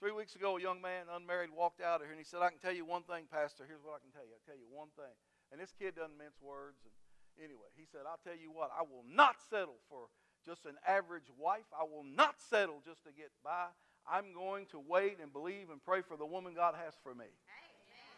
Three 0.00 0.12
weeks 0.12 0.36
ago, 0.36 0.58
a 0.58 0.60
young 0.60 0.84
man, 0.84 1.08
unmarried, 1.08 1.48
walked 1.48 1.80
out 1.80 2.00
of 2.00 2.04
here 2.04 2.12
and 2.12 2.20
he 2.20 2.28
said, 2.28 2.44
I 2.44 2.52
can 2.52 2.60
tell 2.60 2.76
you 2.76 2.84
one 2.84 3.08
thing, 3.08 3.24
Pastor. 3.32 3.64
Here's 3.64 3.80
what 3.80 3.96
I 3.96 4.04
can 4.04 4.12
tell 4.12 4.20
you. 4.20 4.36
I'll 4.36 4.44
tell 4.44 4.58
you 4.58 4.68
one 4.68 4.92
thing. 5.00 5.16
And 5.48 5.56
this 5.56 5.72
kid 5.72 5.96
doesn't 5.96 6.18
mince 6.18 6.36
words. 6.44 6.84
And 6.84 6.92
anyway, 7.40 7.72
he 7.72 7.88
said, 7.88 8.04
I'll 8.04 8.20
tell 8.20 8.36
you 8.36 8.52
what, 8.52 8.68
I 8.76 8.84
will 8.84 9.06
not 9.08 9.40
settle 9.48 9.80
for 9.88 10.12
just 10.44 10.66
an 10.66 10.76
average 10.84 11.32
wife. 11.40 11.64
I 11.72 11.88
will 11.88 12.04
not 12.04 12.36
settle 12.36 12.84
just 12.84 13.02
to 13.08 13.16
get 13.16 13.32
by. 13.40 13.72
I'm 14.04 14.36
going 14.36 14.66
to 14.76 14.78
wait 14.78 15.16
and 15.22 15.32
believe 15.32 15.72
and 15.72 15.80
pray 15.80 16.02
for 16.04 16.18
the 16.20 16.26
woman 16.26 16.52
God 16.52 16.74
has 16.76 16.92
for 17.02 17.14
me. 17.14 17.32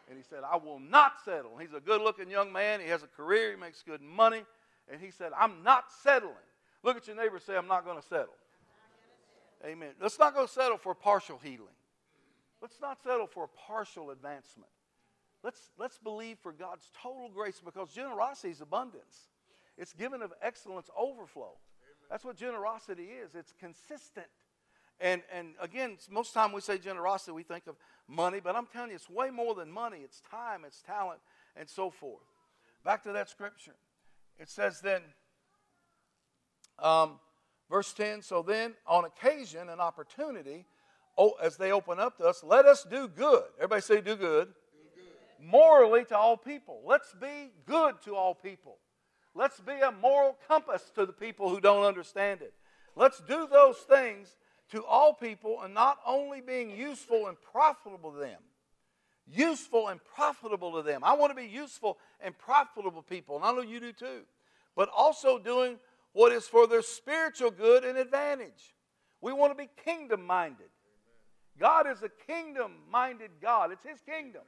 And 0.08 0.16
he 0.16 0.22
said, 0.22 0.40
I 0.50 0.56
will 0.56 0.78
not 0.78 1.14
settle. 1.24 1.56
He's 1.58 1.72
a 1.74 1.80
good 1.80 2.00
looking 2.00 2.30
young 2.30 2.52
man. 2.52 2.80
He 2.80 2.88
has 2.88 3.02
a 3.02 3.08
career. 3.08 3.50
He 3.50 3.56
makes 3.56 3.82
good 3.82 4.00
money. 4.00 4.42
And 4.90 5.00
he 5.00 5.10
said, 5.10 5.32
I'm 5.36 5.62
not 5.64 5.86
settling. 6.02 6.34
Look 6.82 6.96
at 6.96 7.06
your 7.08 7.16
neighbor 7.16 7.40
say, 7.40 7.56
I'm 7.56 7.66
not 7.66 7.84
going 7.84 8.00
to 8.00 8.06
settle. 8.06 8.34
Amen. 9.64 9.90
Let's 10.00 10.18
not 10.18 10.34
go 10.34 10.46
settle 10.46 10.78
for 10.78 10.94
partial 10.94 11.40
healing. 11.42 11.74
Let's 12.62 12.80
not 12.80 13.02
settle 13.02 13.26
for 13.26 13.44
a 13.44 13.48
partial 13.48 14.10
advancement. 14.10 14.70
Let's, 15.42 15.70
let's 15.78 15.98
believe 15.98 16.38
for 16.38 16.52
God's 16.52 16.88
total 17.02 17.28
grace 17.28 17.60
because 17.64 17.92
generosity 17.92 18.50
is 18.50 18.60
abundance. 18.60 19.28
It's 19.76 19.92
given 19.92 20.22
of 20.22 20.32
excellence 20.40 20.88
overflow. 20.96 21.52
That's 22.10 22.24
what 22.24 22.36
generosity 22.36 23.04
is. 23.04 23.34
It's 23.34 23.52
consistent. 23.58 24.26
And, 25.00 25.22
and 25.32 25.54
again, 25.60 25.98
most 26.10 26.32
time 26.32 26.52
we 26.52 26.60
say 26.60 26.78
generosity, 26.78 27.32
we 27.32 27.42
think 27.42 27.66
of 27.66 27.76
money, 28.08 28.40
but 28.42 28.56
I'm 28.56 28.66
telling 28.66 28.90
you, 28.90 28.96
it's 28.96 29.10
way 29.10 29.30
more 29.30 29.54
than 29.54 29.70
money. 29.70 29.98
It's 30.02 30.22
time, 30.30 30.64
it's 30.64 30.82
talent, 30.82 31.20
and 31.54 31.68
so 31.68 31.90
forth. 31.90 32.24
Back 32.84 33.02
to 33.02 33.12
that 33.12 33.28
scripture. 33.28 33.74
It 34.38 34.48
says 34.48 34.80
then, 34.80 35.02
um, 36.78 37.18
verse 37.70 37.92
10 37.92 38.22
So 38.22 38.42
then, 38.42 38.74
on 38.86 39.04
occasion 39.04 39.68
and 39.68 39.80
opportunity, 39.80 40.66
oh, 41.18 41.32
as 41.42 41.56
they 41.56 41.72
open 41.72 41.98
up 41.98 42.16
to 42.18 42.24
us, 42.24 42.42
let 42.42 42.64
us 42.64 42.86
do 42.88 43.08
good. 43.08 43.44
Everybody 43.58 43.82
say, 43.82 44.00
do 44.00 44.16
good. 44.16 44.48
do 44.48 45.02
good. 45.02 45.46
Morally 45.46 46.04
to 46.06 46.16
all 46.16 46.36
people. 46.36 46.82
Let's 46.86 47.12
be 47.20 47.50
good 47.66 47.96
to 48.04 48.14
all 48.14 48.34
people. 48.34 48.78
Let's 49.34 49.60
be 49.60 49.72
a 49.72 49.92
moral 49.92 50.38
compass 50.48 50.90
to 50.94 51.04
the 51.04 51.12
people 51.12 51.50
who 51.50 51.60
don't 51.60 51.84
understand 51.84 52.40
it. 52.40 52.54
Let's 52.94 53.20
do 53.20 53.46
those 53.50 53.76
things 53.76 54.34
to 54.70 54.84
all 54.84 55.14
people 55.14 55.62
and 55.62 55.72
not 55.72 55.98
only 56.06 56.40
being 56.40 56.70
useful 56.70 57.28
and 57.28 57.36
profitable 57.52 58.12
to 58.12 58.18
them. 58.18 58.40
Useful 59.28 59.88
and 59.88 60.00
profitable 60.14 60.72
to 60.72 60.82
them. 60.82 61.02
I 61.02 61.14
want 61.14 61.30
to 61.30 61.36
be 61.36 61.48
useful 61.48 61.98
and 62.20 62.36
profitable 62.36 63.02
people, 63.02 63.36
and 63.36 63.44
I 63.44 63.52
know 63.52 63.62
you 63.62 63.80
do 63.80 63.92
too. 63.92 64.20
But 64.76 64.88
also 64.96 65.38
doing 65.38 65.78
what 66.12 66.32
is 66.32 66.46
for 66.46 66.66
their 66.66 66.82
spiritual 66.82 67.50
good 67.50 67.84
and 67.84 67.98
advantage. 67.98 68.74
We 69.20 69.32
want 69.32 69.50
to 69.50 69.56
be 69.56 69.68
kingdom 69.84 70.24
minded. 70.24 70.68
God 71.58 71.86
is 71.88 72.02
a 72.02 72.10
kingdom 72.26 72.72
minded 72.90 73.30
God, 73.40 73.72
it's 73.72 73.84
His 73.84 74.00
kingdom. 74.00 74.42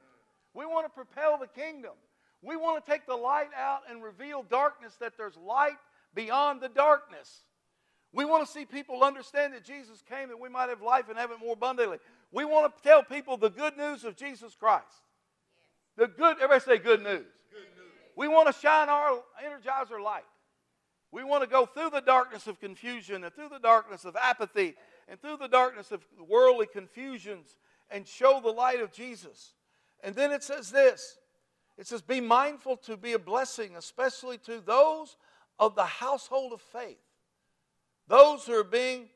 We 0.53 0.65
want 0.65 0.85
to 0.85 0.89
propel 0.89 1.37
the 1.37 1.47
kingdom. 1.47 1.93
We 2.41 2.55
want 2.55 2.83
to 2.83 2.91
take 2.91 3.05
the 3.05 3.15
light 3.15 3.49
out 3.55 3.81
and 3.89 4.01
reveal 4.01 4.43
darkness 4.43 4.95
that 4.99 5.13
there's 5.17 5.35
light 5.37 5.77
beyond 6.13 6.61
the 6.61 6.69
darkness. 6.69 7.43
We 8.11 8.25
want 8.25 8.45
to 8.45 8.51
see 8.51 8.65
people 8.65 9.03
understand 9.03 9.53
that 9.53 9.63
Jesus 9.63 10.03
came 10.09 10.29
that 10.29 10.39
we 10.39 10.49
might 10.49 10.69
have 10.69 10.81
life 10.81 11.09
and 11.09 11.17
have 11.17 11.31
it 11.31 11.39
more 11.39 11.53
abundantly. 11.53 11.97
We 12.31 12.43
want 12.43 12.75
to 12.75 12.83
tell 12.83 13.03
people 13.03 13.37
the 13.37 13.49
good 13.49 13.77
news 13.77 14.03
of 14.03 14.15
Jesus 14.15 14.55
Christ. 14.55 14.85
The 15.95 16.07
good, 16.07 16.37
everybody 16.37 16.61
say 16.61 16.77
good 16.77 17.01
news. 17.01 17.25
Good 17.51 17.67
news. 17.75 17.93
We 18.15 18.27
want 18.27 18.47
to 18.47 18.59
shine 18.59 18.89
our 18.89 19.19
energizer 19.43 20.01
light. 20.03 20.23
We 21.11 21.23
want 21.23 21.43
to 21.43 21.49
go 21.49 21.65
through 21.65 21.89
the 21.91 22.01
darkness 22.01 22.47
of 22.47 22.59
confusion 22.59 23.23
and 23.23 23.33
through 23.33 23.49
the 23.49 23.59
darkness 23.59 24.05
of 24.05 24.15
apathy 24.15 24.75
and 25.07 25.19
through 25.21 25.37
the 25.37 25.47
darkness 25.47 25.91
of 25.91 26.01
worldly 26.27 26.67
confusions 26.67 27.57
and 27.89 28.07
show 28.07 28.39
the 28.41 28.49
light 28.49 28.79
of 28.79 28.91
Jesus. 28.91 29.53
And 30.03 30.15
then 30.15 30.31
it 30.31 30.43
says 30.43 30.71
this 30.71 31.17
It 31.77 31.87
says, 31.87 32.01
Be 32.01 32.21
mindful 32.21 32.77
to 32.77 32.97
be 32.97 33.13
a 33.13 33.19
blessing, 33.19 33.75
especially 33.75 34.37
to 34.39 34.61
those 34.61 35.17
of 35.59 35.75
the 35.75 35.85
household 35.85 36.53
of 36.53 36.61
faith. 36.61 36.97
Those 38.09 38.43
who 38.45 38.53
are 38.53 38.63
being, 38.63 39.07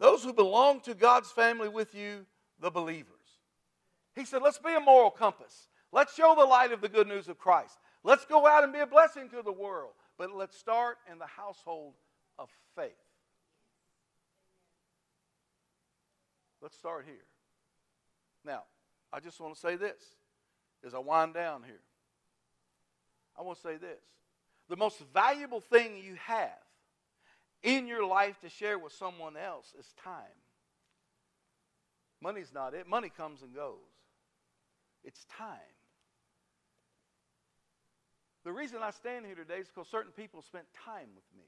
those 0.00 0.24
who 0.24 0.32
belong 0.32 0.80
to 0.80 0.94
God's 0.94 1.30
family 1.30 1.68
with 1.68 1.94
you, 1.94 2.26
the 2.60 2.70
believers. 2.70 3.08
He 4.16 4.24
said, 4.24 4.42
Let's 4.42 4.58
be 4.58 4.74
a 4.74 4.80
moral 4.80 5.10
compass. 5.10 5.68
Let's 5.92 6.14
show 6.14 6.34
the 6.36 6.44
light 6.44 6.72
of 6.72 6.80
the 6.80 6.88
good 6.88 7.06
news 7.06 7.28
of 7.28 7.38
Christ. 7.38 7.78
Let's 8.02 8.26
go 8.26 8.46
out 8.46 8.64
and 8.64 8.72
be 8.72 8.80
a 8.80 8.86
blessing 8.86 9.30
to 9.30 9.42
the 9.42 9.52
world. 9.52 9.92
But 10.18 10.34
let's 10.34 10.58
start 10.58 10.98
in 11.10 11.18
the 11.18 11.26
household 11.26 11.94
of 12.36 12.48
faith. 12.74 12.90
Let's 16.60 16.76
start 16.76 17.04
here. 17.06 17.14
Now, 18.44 18.64
I 19.12 19.20
just 19.20 19.40
want 19.40 19.54
to 19.54 19.60
say 19.60 19.76
this 19.76 20.02
as 20.84 20.92
I 20.92 20.98
wind 20.98 21.34
down 21.34 21.62
here. 21.62 21.80
I 23.38 23.42
want 23.42 23.58
to 23.58 23.62
say 23.62 23.76
this. 23.76 24.00
The 24.68 24.76
most 24.76 24.98
valuable 25.12 25.60
thing 25.60 25.96
you 25.96 26.16
have 26.26 26.63
in 27.64 27.88
your 27.88 28.06
life 28.06 28.38
to 28.42 28.48
share 28.48 28.78
with 28.78 28.92
someone 28.92 29.36
else 29.36 29.72
is 29.78 29.92
time. 30.04 30.38
Money's 32.22 32.52
not 32.54 32.74
it. 32.74 32.86
Money 32.86 33.10
comes 33.14 33.42
and 33.42 33.52
goes. 33.54 33.78
It's 35.02 35.24
time. 35.24 35.48
The 38.44 38.52
reason 38.52 38.78
I 38.82 38.90
stand 38.90 39.24
here 39.26 39.34
today 39.34 39.56
is 39.56 39.68
because 39.68 39.88
certain 39.88 40.12
people 40.12 40.42
spent 40.42 40.66
time 40.84 41.08
with 41.14 41.24
me. 41.36 41.46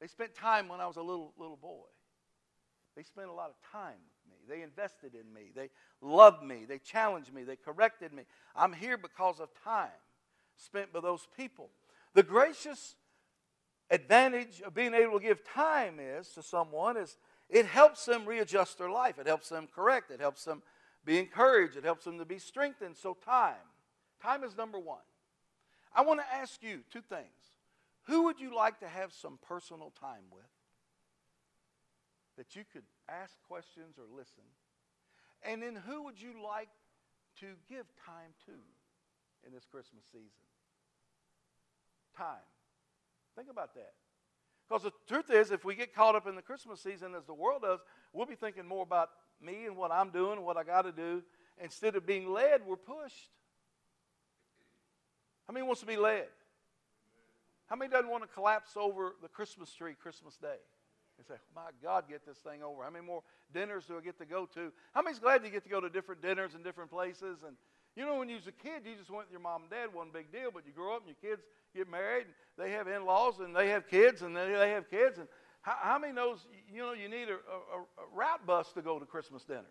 They 0.00 0.06
spent 0.06 0.34
time 0.34 0.68
when 0.68 0.80
I 0.80 0.86
was 0.86 0.96
a 0.96 1.02
little 1.02 1.32
little 1.38 1.56
boy. 1.56 1.88
They 2.96 3.02
spent 3.02 3.28
a 3.28 3.32
lot 3.32 3.48
of 3.48 3.56
time 3.72 3.96
with 4.06 4.30
me. 4.30 4.36
They 4.48 4.62
invested 4.62 5.14
in 5.14 5.32
me. 5.32 5.50
They 5.54 5.70
loved 6.00 6.42
me. 6.42 6.66
They 6.68 6.78
challenged 6.78 7.32
me. 7.32 7.42
They 7.42 7.56
corrected 7.56 8.12
me. 8.12 8.24
I'm 8.54 8.72
here 8.72 8.98
because 8.98 9.40
of 9.40 9.48
time 9.64 9.88
spent 10.56 10.92
by 10.92 11.00
those 11.00 11.26
people. 11.36 11.70
The 12.14 12.22
gracious 12.22 12.94
advantage 13.94 14.60
of 14.64 14.74
being 14.74 14.94
able 14.94 15.18
to 15.18 15.24
give 15.24 15.44
time 15.44 15.98
is 16.00 16.28
to 16.30 16.42
someone 16.42 16.96
is 16.96 17.16
it 17.48 17.66
helps 17.66 18.04
them 18.04 18.26
readjust 18.26 18.78
their 18.78 18.90
life. 18.90 19.18
It 19.18 19.26
helps 19.26 19.48
them 19.48 19.68
correct. 19.74 20.10
It 20.10 20.20
helps 20.20 20.44
them 20.44 20.62
be 21.04 21.18
encouraged. 21.18 21.76
It 21.76 21.84
helps 21.84 22.04
them 22.04 22.18
to 22.18 22.24
be 22.24 22.38
strengthened. 22.38 22.96
So 22.96 23.16
time. 23.24 23.54
Time 24.22 24.44
is 24.44 24.56
number 24.56 24.78
one. 24.78 25.02
I 25.94 26.02
want 26.02 26.20
to 26.20 26.34
ask 26.34 26.62
you 26.62 26.80
two 26.92 27.02
things. 27.02 27.26
Who 28.06 28.24
would 28.24 28.40
you 28.40 28.54
like 28.54 28.80
to 28.80 28.88
have 28.88 29.12
some 29.12 29.38
personal 29.46 29.92
time 30.00 30.24
with? 30.30 30.42
That 32.36 32.56
you 32.56 32.64
could 32.72 32.82
ask 33.08 33.34
questions 33.46 33.96
or 33.98 34.04
listen. 34.10 34.44
And 35.42 35.62
then 35.62 35.76
who 35.86 36.04
would 36.04 36.20
you 36.20 36.34
like 36.42 36.70
to 37.40 37.46
give 37.68 37.84
time 38.06 38.32
to? 38.46 38.52
in 39.46 39.52
this 39.52 39.66
Christmas 39.70 40.04
season. 40.10 40.48
Time. 42.16 42.48
Think 43.36 43.50
about 43.50 43.74
that. 43.74 43.92
Because 44.68 44.82
the 44.82 44.92
truth 45.06 45.30
is, 45.30 45.50
if 45.50 45.64
we 45.64 45.74
get 45.74 45.94
caught 45.94 46.14
up 46.14 46.26
in 46.26 46.36
the 46.36 46.42
Christmas 46.42 46.80
season 46.80 47.14
as 47.14 47.26
the 47.26 47.34
world 47.34 47.62
does, 47.62 47.80
we'll 48.12 48.26
be 48.26 48.34
thinking 48.34 48.66
more 48.66 48.82
about 48.82 49.10
me 49.42 49.66
and 49.66 49.76
what 49.76 49.92
I'm 49.92 50.10
doing 50.10 50.38
and 50.38 50.44
what 50.44 50.56
I 50.56 50.64
got 50.64 50.82
to 50.82 50.92
do. 50.92 51.22
Instead 51.62 51.96
of 51.96 52.06
being 52.06 52.32
led, 52.32 52.62
we're 52.66 52.76
pushed. 52.76 53.30
How 55.46 55.52
many 55.52 55.66
wants 55.66 55.80
to 55.80 55.86
be 55.86 55.96
led? 55.96 56.26
How 57.66 57.76
many 57.76 57.90
doesn't 57.90 58.10
want 58.10 58.22
to 58.22 58.28
collapse 58.28 58.70
over 58.76 59.14
the 59.22 59.28
Christmas 59.28 59.72
tree 59.72 59.94
Christmas 60.00 60.36
Day? 60.36 60.56
And 61.16 61.26
say, 61.26 61.34
my 61.54 61.70
God, 61.82 62.04
get 62.08 62.26
this 62.26 62.38
thing 62.38 62.62
over. 62.62 62.82
How 62.82 62.90
many 62.90 63.04
more 63.04 63.22
dinners 63.52 63.84
do 63.86 63.96
I 63.96 64.00
get 64.00 64.18
to 64.18 64.26
go 64.26 64.46
to? 64.54 64.72
How 64.92 65.02
many's 65.02 65.20
glad 65.20 65.44
you 65.44 65.50
get 65.50 65.62
to 65.62 65.68
go 65.68 65.80
to 65.80 65.88
different 65.88 66.22
dinners 66.22 66.54
and 66.54 66.64
different 66.64 66.90
places 66.90 67.44
and 67.46 67.56
you 67.96 68.04
know, 68.04 68.18
when 68.18 68.28
you 68.28 68.36
was 68.36 68.46
a 68.46 68.52
kid, 68.52 68.82
you 68.84 68.96
just 68.96 69.10
went 69.10 69.26
with 69.26 69.32
your 69.32 69.40
mom 69.40 69.62
and 69.62 69.70
dad, 69.70 69.92
one 69.92 70.08
big 70.12 70.32
deal. 70.32 70.50
But 70.52 70.66
you 70.66 70.72
grow 70.72 70.96
up 70.96 71.06
and 71.06 71.14
your 71.14 71.32
kids 71.32 71.42
get 71.74 71.90
married, 71.90 72.26
and 72.26 72.34
they 72.58 72.72
have 72.72 72.88
in-laws, 72.88 73.40
and 73.40 73.54
they 73.54 73.68
have 73.68 73.88
kids, 73.88 74.22
and 74.22 74.36
they, 74.36 74.52
they 74.52 74.70
have 74.70 74.90
kids. 74.90 75.18
And 75.18 75.28
how, 75.62 75.76
how 75.80 75.98
many 75.98 76.12
knows, 76.12 76.46
you 76.72 76.82
know, 76.82 76.92
you 76.92 77.08
need 77.08 77.28
a, 77.28 77.34
a, 77.34 77.36
a 77.36 78.16
route 78.16 78.46
bus 78.46 78.72
to 78.72 78.82
go 78.82 78.98
to 78.98 79.06
Christmas 79.06 79.44
dinner? 79.44 79.62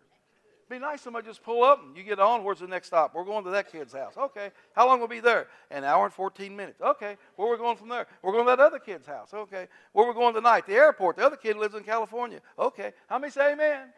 Be 0.68 0.78
nice 0.78 0.96
if 0.96 1.02
somebody 1.02 1.26
just 1.26 1.42
pull 1.42 1.62
up 1.62 1.82
and 1.84 1.96
you 1.96 2.02
get 2.02 2.18
on. 2.18 2.42
Where's 2.42 2.60
the 2.60 2.66
next 2.66 2.86
stop? 2.86 3.14
We're 3.14 3.24
going 3.24 3.44
to 3.44 3.50
that 3.50 3.70
kid's 3.70 3.92
house. 3.92 4.14
Okay. 4.16 4.50
How 4.74 4.86
long 4.86 4.98
will 4.98 5.08
we 5.08 5.16
be 5.16 5.20
there? 5.20 5.48
An 5.70 5.84
hour 5.84 6.06
and 6.06 6.14
14 6.14 6.56
minutes. 6.56 6.80
Okay. 6.80 7.18
Where 7.36 7.48
we're 7.48 7.58
going 7.58 7.76
from 7.76 7.90
there? 7.90 8.06
We're 8.22 8.32
going 8.32 8.46
to 8.46 8.50
that 8.56 8.60
other 8.60 8.78
kid's 8.78 9.06
house. 9.06 9.34
Okay. 9.34 9.68
Where 9.92 10.06
we're 10.06 10.14
going 10.14 10.34
tonight? 10.34 10.66
The 10.66 10.74
airport. 10.74 11.16
The 11.16 11.26
other 11.26 11.36
kid 11.36 11.56
lives 11.58 11.74
in 11.74 11.82
California. 11.82 12.40
Okay. 12.58 12.92
How 13.08 13.18
many 13.18 13.30
say 13.30 13.52
amen? 13.52 13.88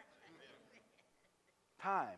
Time. 1.81 2.17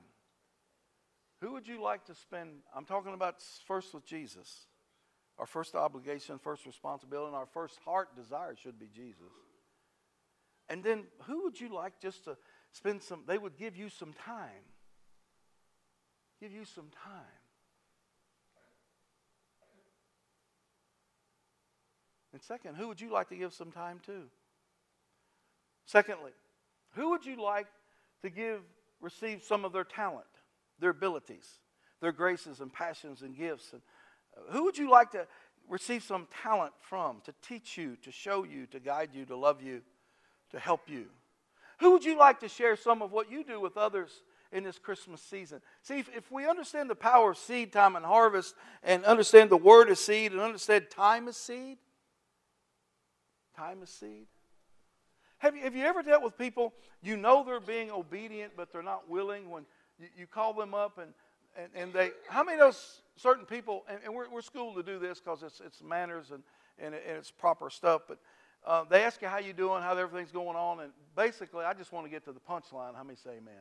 Who 1.41 1.53
would 1.53 1.67
you 1.67 1.81
like 1.81 2.05
to 2.05 2.15
spend? 2.15 2.49
I'm 2.75 2.85
talking 2.85 3.13
about 3.13 3.35
first 3.65 3.93
with 3.93 4.05
Jesus. 4.05 4.67
Our 5.37 5.45
first 5.45 5.73
obligation, 5.73 6.37
first 6.37 6.65
responsibility, 6.65 7.27
and 7.27 7.35
our 7.35 7.45
first 7.45 7.79
heart 7.85 8.15
desire 8.15 8.55
should 8.61 8.77
be 8.77 8.87
Jesus. 8.93 9.31
And 10.67 10.83
then 10.83 11.05
who 11.23 11.43
would 11.43 11.59
you 11.59 11.73
like 11.73 11.99
just 12.01 12.25
to 12.25 12.35
spend 12.71 13.01
some, 13.01 13.23
they 13.25 13.37
would 13.37 13.57
give 13.57 13.77
you 13.77 13.89
some 13.89 14.13
time. 14.13 14.65
Give 16.41 16.51
you 16.51 16.65
some 16.65 16.89
time. 17.03 17.23
And 22.31 22.43
second, 22.43 22.75
who 22.75 22.87
would 22.87 23.01
you 23.01 23.11
like 23.11 23.29
to 23.29 23.35
give 23.35 23.53
some 23.53 23.71
time 23.71 23.99
to? 24.05 24.23
Secondly, 25.85 26.31
who 26.91 27.09
would 27.09 27.25
you 27.25 27.41
like 27.41 27.67
to 28.21 28.29
give, 28.29 28.61
receive 29.01 29.41
some 29.41 29.65
of 29.65 29.73
their 29.73 29.83
talent? 29.83 30.27
Their 30.79 30.91
abilities, 30.91 31.59
their 32.01 32.11
graces 32.11 32.59
and 32.59 32.71
passions 32.71 33.21
and 33.21 33.37
gifts. 33.37 33.73
And 33.73 33.81
uh, 34.37 34.51
who 34.51 34.63
would 34.63 34.77
you 34.77 34.89
like 34.89 35.11
to 35.11 35.27
receive 35.67 36.03
some 36.03 36.27
talent 36.41 36.73
from 36.81 37.21
to 37.25 37.33
teach 37.41 37.77
you, 37.77 37.95
to 38.03 38.11
show 38.11 38.43
you, 38.43 38.65
to 38.67 38.79
guide 38.79 39.09
you, 39.13 39.25
to 39.25 39.35
love 39.35 39.61
you, 39.61 39.81
to 40.51 40.59
help 40.59 40.89
you? 40.89 41.05
Who 41.79 41.91
would 41.91 42.03
you 42.03 42.17
like 42.17 42.39
to 42.41 42.49
share 42.49 42.75
some 42.75 43.01
of 43.01 43.11
what 43.11 43.31
you 43.31 43.43
do 43.43 43.59
with 43.59 43.77
others 43.77 44.21
in 44.51 44.63
this 44.63 44.77
Christmas 44.77 45.21
season? 45.21 45.61
See, 45.81 45.99
if, 45.99 46.09
if 46.15 46.31
we 46.31 46.47
understand 46.47 46.89
the 46.89 46.95
power 46.95 47.31
of 47.31 47.37
seed 47.37 47.71
time 47.71 47.95
and 47.95 48.05
harvest, 48.05 48.55
and 48.83 49.05
understand 49.05 49.49
the 49.49 49.57
word 49.57 49.89
is 49.89 49.99
seed, 49.99 50.31
and 50.31 50.41
understand 50.41 50.87
time 50.89 51.27
is 51.27 51.37
seed, 51.37 51.77
time 53.55 53.81
is 53.81 53.89
seed. 53.89 54.25
Have 55.37 55.55
you, 55.55 55.63
have 55.63 55.75
you 55.75 55.85
ever 55.85 56.03
dealt 56.03 56.21
with 56.21 56.37
people, 56.37 56.73
you 57.01 57.15
know 57.15 57.45
they're 57.45 57.61
being 57.61 57.91
obedient, 57.91 58.53
but 58.57 58.73
they're 58.73 58.83
not 58.83 59.09
willing 59.09 59.49
when 59.49 59.63
you, 59.99 60.07
you 60.17 60.27
call 60.27 60.53
them 60.53 60.73
up 60.73 60.97
and, 60.97 61.13
and, 61.57 61.69
and 61.75 61.93
they, 61.93 62.11
how 62.27 62.43
many 62.43 62.55
of 62.55 62.61
those 62.61 63.01
certain 63.15 63.45
people, 63.45 63.83
and, 63.89 63.99
and 64.05 64.13
we're, 64.13 64.29
we're 64.29 64.41
schooled 64.41 64.75
to 64.75 64.83
do 64.83 64.99
this 64.99 65.19
because 65.19 65.43
it's, 65.43 65.61
it's 65.65 65.83
manners 65.83 66.31
and, 66.31 66.43
and, 66.79 66.95
and 66.95 67.17
it's 67.17 67.31
proper 67.31 67.69
stuff, 67.69 68.03
but 68.07 68.19
uh, 68.65 68.83
they 68.89 69.03
ask 69.03 69.21
you 69.21 69.27
how 69.27 69.39
you 69.39 69.53
doing, 69.53 69.81
how 69.81 69.95
everything's 69.95 70.31
going 70.31 70.55
on, 70.55 70.81
and 70.81 70.91
basically 71.15 71.65
I 71.65 71.73
just 71.73 71.91
want 71.91 72.05
to 72.05 72.09
get 72.09 72.23
to 72.25 72.31
the 72.31 72.39
punchline. 72.39 72.95
How 72.95 73.03
many 73.03 73.15
say 73.15 73.31
amen? 73.31 73.53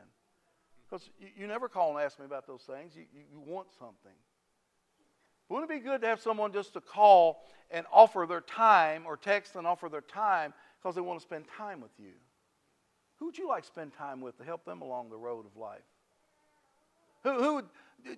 Because 0.89 1.09
you, 1.19 1.27
you, 1.37 1.47
never 1.47 1.69
call 1.69 1.95
and 1.95 2.03
ask 2.03 2.19
me 2.19 2.25
about 2.25 2.47
those 2.47 2.63
things. 2.63 2.95
You, 2.95 3.03
you, 3.13 3.21
you 3.31 3.39
want 3.39 3.67
something. 3.77 4.11
Wouldn't 5.47 5.69
it 5.69 5.73
be 5.73 5.79
good 5.79 6.01
to 6.01 6.07
have 6.07 6.19
someone 6.19 6.51
just 6.51 6.73
to 6.73 6.81
call 6.81 7.45
and 7.71 7.85
offer 7.91 8.25
their 8.27 8.41
time 8.41 9.03
or 9.05 9.17
text 9.17 9.55
and 9.55 9.65
offer 9.65 9.89
their 9.89 10.01
time 10.01 10.53
because 10.81 10.95
they 10.95 11.01
want 11.01 11.19
to 11.19 11.23
spend 11.23 11.45
time 11.57 11.81
with 11.81 11.91
you? 11.97 12.13
Who 13.17 13.25
would 13.25 13.37
you 13.37 13.47
like 13.47 13.63
to 13.63 13.67
spend 13.67 13.93
time 13.93 14.21
with 14.21 14.37
to 14.37 14.43
help 14.43 14.65
them 14.65 14.81
along 14.81 15.09
the 15.09 15.17
road 15.17 15.45
of 15.45 15.57
life? 15.57 15.81
Who, 17.23 17.33
who 17.33 17.55
would, 17.55 17.65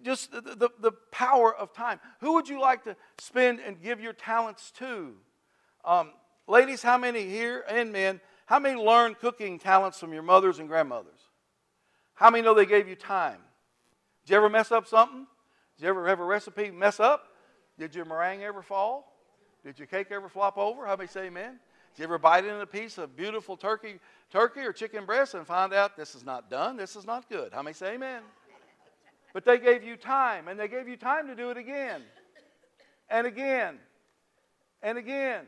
just 0.03 0.31
the, 0.31 0.41
the, 0.41 0.69
the, 0.79 0.91
power 1.11 1.53
of 1.53 1.73
time. 1.73 1.99
Who 2.19 2.33
would 2.33 2.47
you 2.47 2.59
like 2.59 2.83
to 2.83 2.95
spend 3.17 3.59
and 3.59 3.81
give 3.81 3.99
your 3.99 4.13
talents 4.13 4.71
to? 4.77 5.13
Um, 5.83 6.11
ladies, 6.47 6.81
how 6.81 6.97
many 6.97 7.27
here, 7.27 7.63
and 7.67 7.91
men, 7.91 8.21
how 8.45 8.59
many 8.59 8.79
learned 8.79 9.19
cooking 9.19 9.59
talents 9.59 9.99
from 9.99 10.13
your 10.13 10.23
mothers 10.23 10.59
and 10.59 10.67
grandmothers? 10.67 11.19
How 12.13 12.29
many 12.29 12.43
know 12.43 12.53
they 12.53 12.65
gave 12.65 12.87
you 12.87 12.95
time? 12.95 13.39
Did 14.25 14.31
you 14.31 14.37
ever 14.37 14.49
mess 14.49 14.71
up 14.71 14.87
something? 14.87 15.25
Did 15.77 15.83
you 15.83 15.89
ever 15.89 16.07
have 16.07 16.19
a 16.19 16.25
recipe 16.25 16.69
mess 16.69 16.99
up? 16.99 17.27
Did 17.79 17.95
your 17.95 18.05
meringue 18.05 18.43
ever 18.43 18.61
fall? 18.61 19.11
Did 19.65 19.79
your 19.79 19.87
cake 19.87 20.07
ever 20.11 20.29
flop 20.29 20.57
over? 20.57 20.85
How 20.85 20.95
many 20.95 21.07
say 21.07 21.25
amen? 21.25 21.59
Did 21.95 21.99
you 21.99 22.03
ever 22.05 22.17
bite 22.17 22.45
into 22.45 22.61
a 22.61 22.65
piece 22.65 22.97
of 22.97 23.15
beautiful 23.15 23.57
turkey, 23.57 23.99
turkey 24.31 24.61
or 24.61 24.71
chicken 24.71 25.05
breast 25.05 25.33
and 25.33 25.45
find 25.45 25.73
out 25.73 25.97
this 25.97 26.15
is 26.15 26.23
not 26.23 26.49
done, 26.49 26.77
this 26.77 26.95
is 26.95 27.05
not 27.05 27.29
good? 27.29 27.53
How 27.53 27.61
many 27.61 27.73
say 27.73 27.95
amen? 27.95 28.21
But 29.33 29.45
they 29.45 29.57
gave 29.57 29.83
you 29.83 29.95
time, 29.95 30.47
and 30.47 30.59
they 30.59 30.67
gave 30.67 30.87
you 30.87 30.97
time 30.97 31.27
to 31.27 31.35
do 31.35 31.49
it 31.51 31.57
again, 31.57 32.01
and 33.09 33.25
again, 33.25 33.77
and 34.81 34.97
again. 34.97 35.45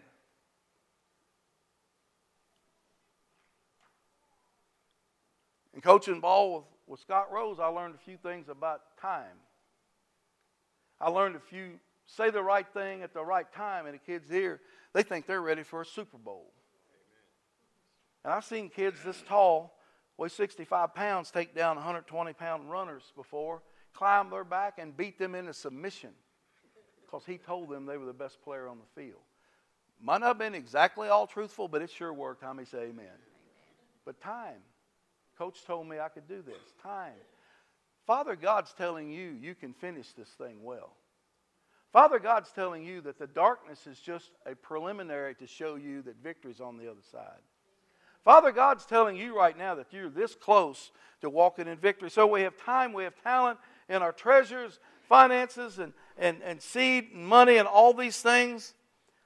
In 5.74 5.82
coaching 5.82 6.20
ball 6.20 6.56
with, 6.56 6.64
with 6.88 7.00
Scott 7.00 7.32
Rose, 7.32 7.60
I 7.60 7.68
learned 7.68 7.96
a 7.96 8.06
few 8.06 8.18
things 8.18 8.48
about 8.48 8.82
time. 9.02 9.38
I 11.02 11.10
learned 11.10 11.36
a 11.36 11.40
few 11.40 11.80
say 12.06 12.30
the 12.30 12.44
right 12.44 12.68
thing 12.74 13.02
at 13.02 13.14
the 13.14 13.24
right 13.24 13.52
time, 13.54 13.86
and 13.86 13.96
the 13.96 14.00
kids 14.00 14.30
here, 14.30 14.60
they 14.94 15.04
think 15.04 15.26
they're 15.26 15.42
ready 15.42 15.64
for 15.64 15.82
a 15.82 15.86
Super 15.86 16.18
Bowl. 16.18 16.52
And 18.24 18.34
I've 18.34 18.46
seen 18.46 18.70
kids 18.70 18.98
this 19.04 19.22
tall, 19.28 19.78
weigh 20.18 20.30
65 20.30 20.94
pounds, 20.94 21.32
take 21.32 21.56
down 21.56 21.76
120 21.76 22.34
pound 22.34 22.70
runners 22.70 23.04
before, 23.16 23.62
climb 23.94 24.30
their 24.30 24.44
back 24.44 24.76
and 24.78 24.96
beat 24.96 25.18
them 25.18 25.36
into 25.36 25.54
submission 25.54 26.12
because 27.06 27.26
he 27.26 27.38
told 27.38 27.70
them 27.70 27.86
they 27.86 27.98
were 27.98 28.06
the 28.06 28.14
best 28.14 28.42
player 28.44 28.68
on 28.68 28.78
the 28.80 29.02
field. 29.02 29.22
Might 30.02 30.20
not 30.20 30.28
have 30.28 30.38
been 30.38 30.56
exactly 30.56 31.08
all 31.08 31.28
truthful, 31.28 31.68
but 31.68 31.82
it 31.82 31.90
sure 31.90 32.12
worked. 32.12 32.44
How 32.44 32.54
many 32.54 32.66
say 32.66 32.80
amen? 32.80 32.92
amen? 32.92 33.08
But 34.06 34.20
time. 34.20 34.62
Coach 35.38 35.64
told 35.66 35.88
me 35.88 36.00
I 36.00 36.10
could 36.10 36.28
do 36.28 36.42
this. 36.42 36.62
Time. 36.82 37.14
Father 38.06 38.36
God's 38.36 38.74
telling 38.74 39.10
you 39.10 39.38
you 39.42 39.56
can 39.56 39.74
finish 39.74 40.12
this 40.14 40.30
thing 40.30 40.64
well. 40.64 40.96
Father 41.92 42.20
God's 42.20 42.52
telling 42.52 42.84
you 42.84 43.02
that 43.02 43.20
the 43.20 43.28
darkness 43.28 43.86
is 43.86 44.00
just 44.00 44.32
a 44.46 44.56
preliminary 44.56 45.36
to 45.36 45.48
show 45.48 45.76
you 45.76 46.02
that 46.02 46.16
victory's 46.22 46.60
on 46.60 46.78
the 46.78 46.90
other 46.90 47.04
side. 47.12 47.40
Father 48.24 48.52
God's 48.52 48.86
telling 48.86 49.16
you 49.16 49.38
right 49.38 49.58
now 49.58 49.76
that 49.76 49.88
you're 49.92 50.10
this 50.10 50.34
close 50.34 50.92
to 51.22 51.30
walking 51.30 51.68
in 51.68 51.78
victory. 51.78 52.10
So 52.10 52.26
we 52.26 52.42
have 52.42 52.58
time, 52.58 52.94
we 52.94 53.04
have 53.04 53.14
talent, 53.22 53.60
and 53.90 54.04
our 54.04 54.12
treasures, 54.12 54.80
finances, 55.08 55.80
and, 55.80 55.94
and, 56.18 56.42
and 56.44 56.62
seed, 56.62 57.10
and 57.14 57.26
money, 57.26 57.58
and 57.58 57.68
all 57.68 57.94
these 57.94 58.22
things. 58.22 58.74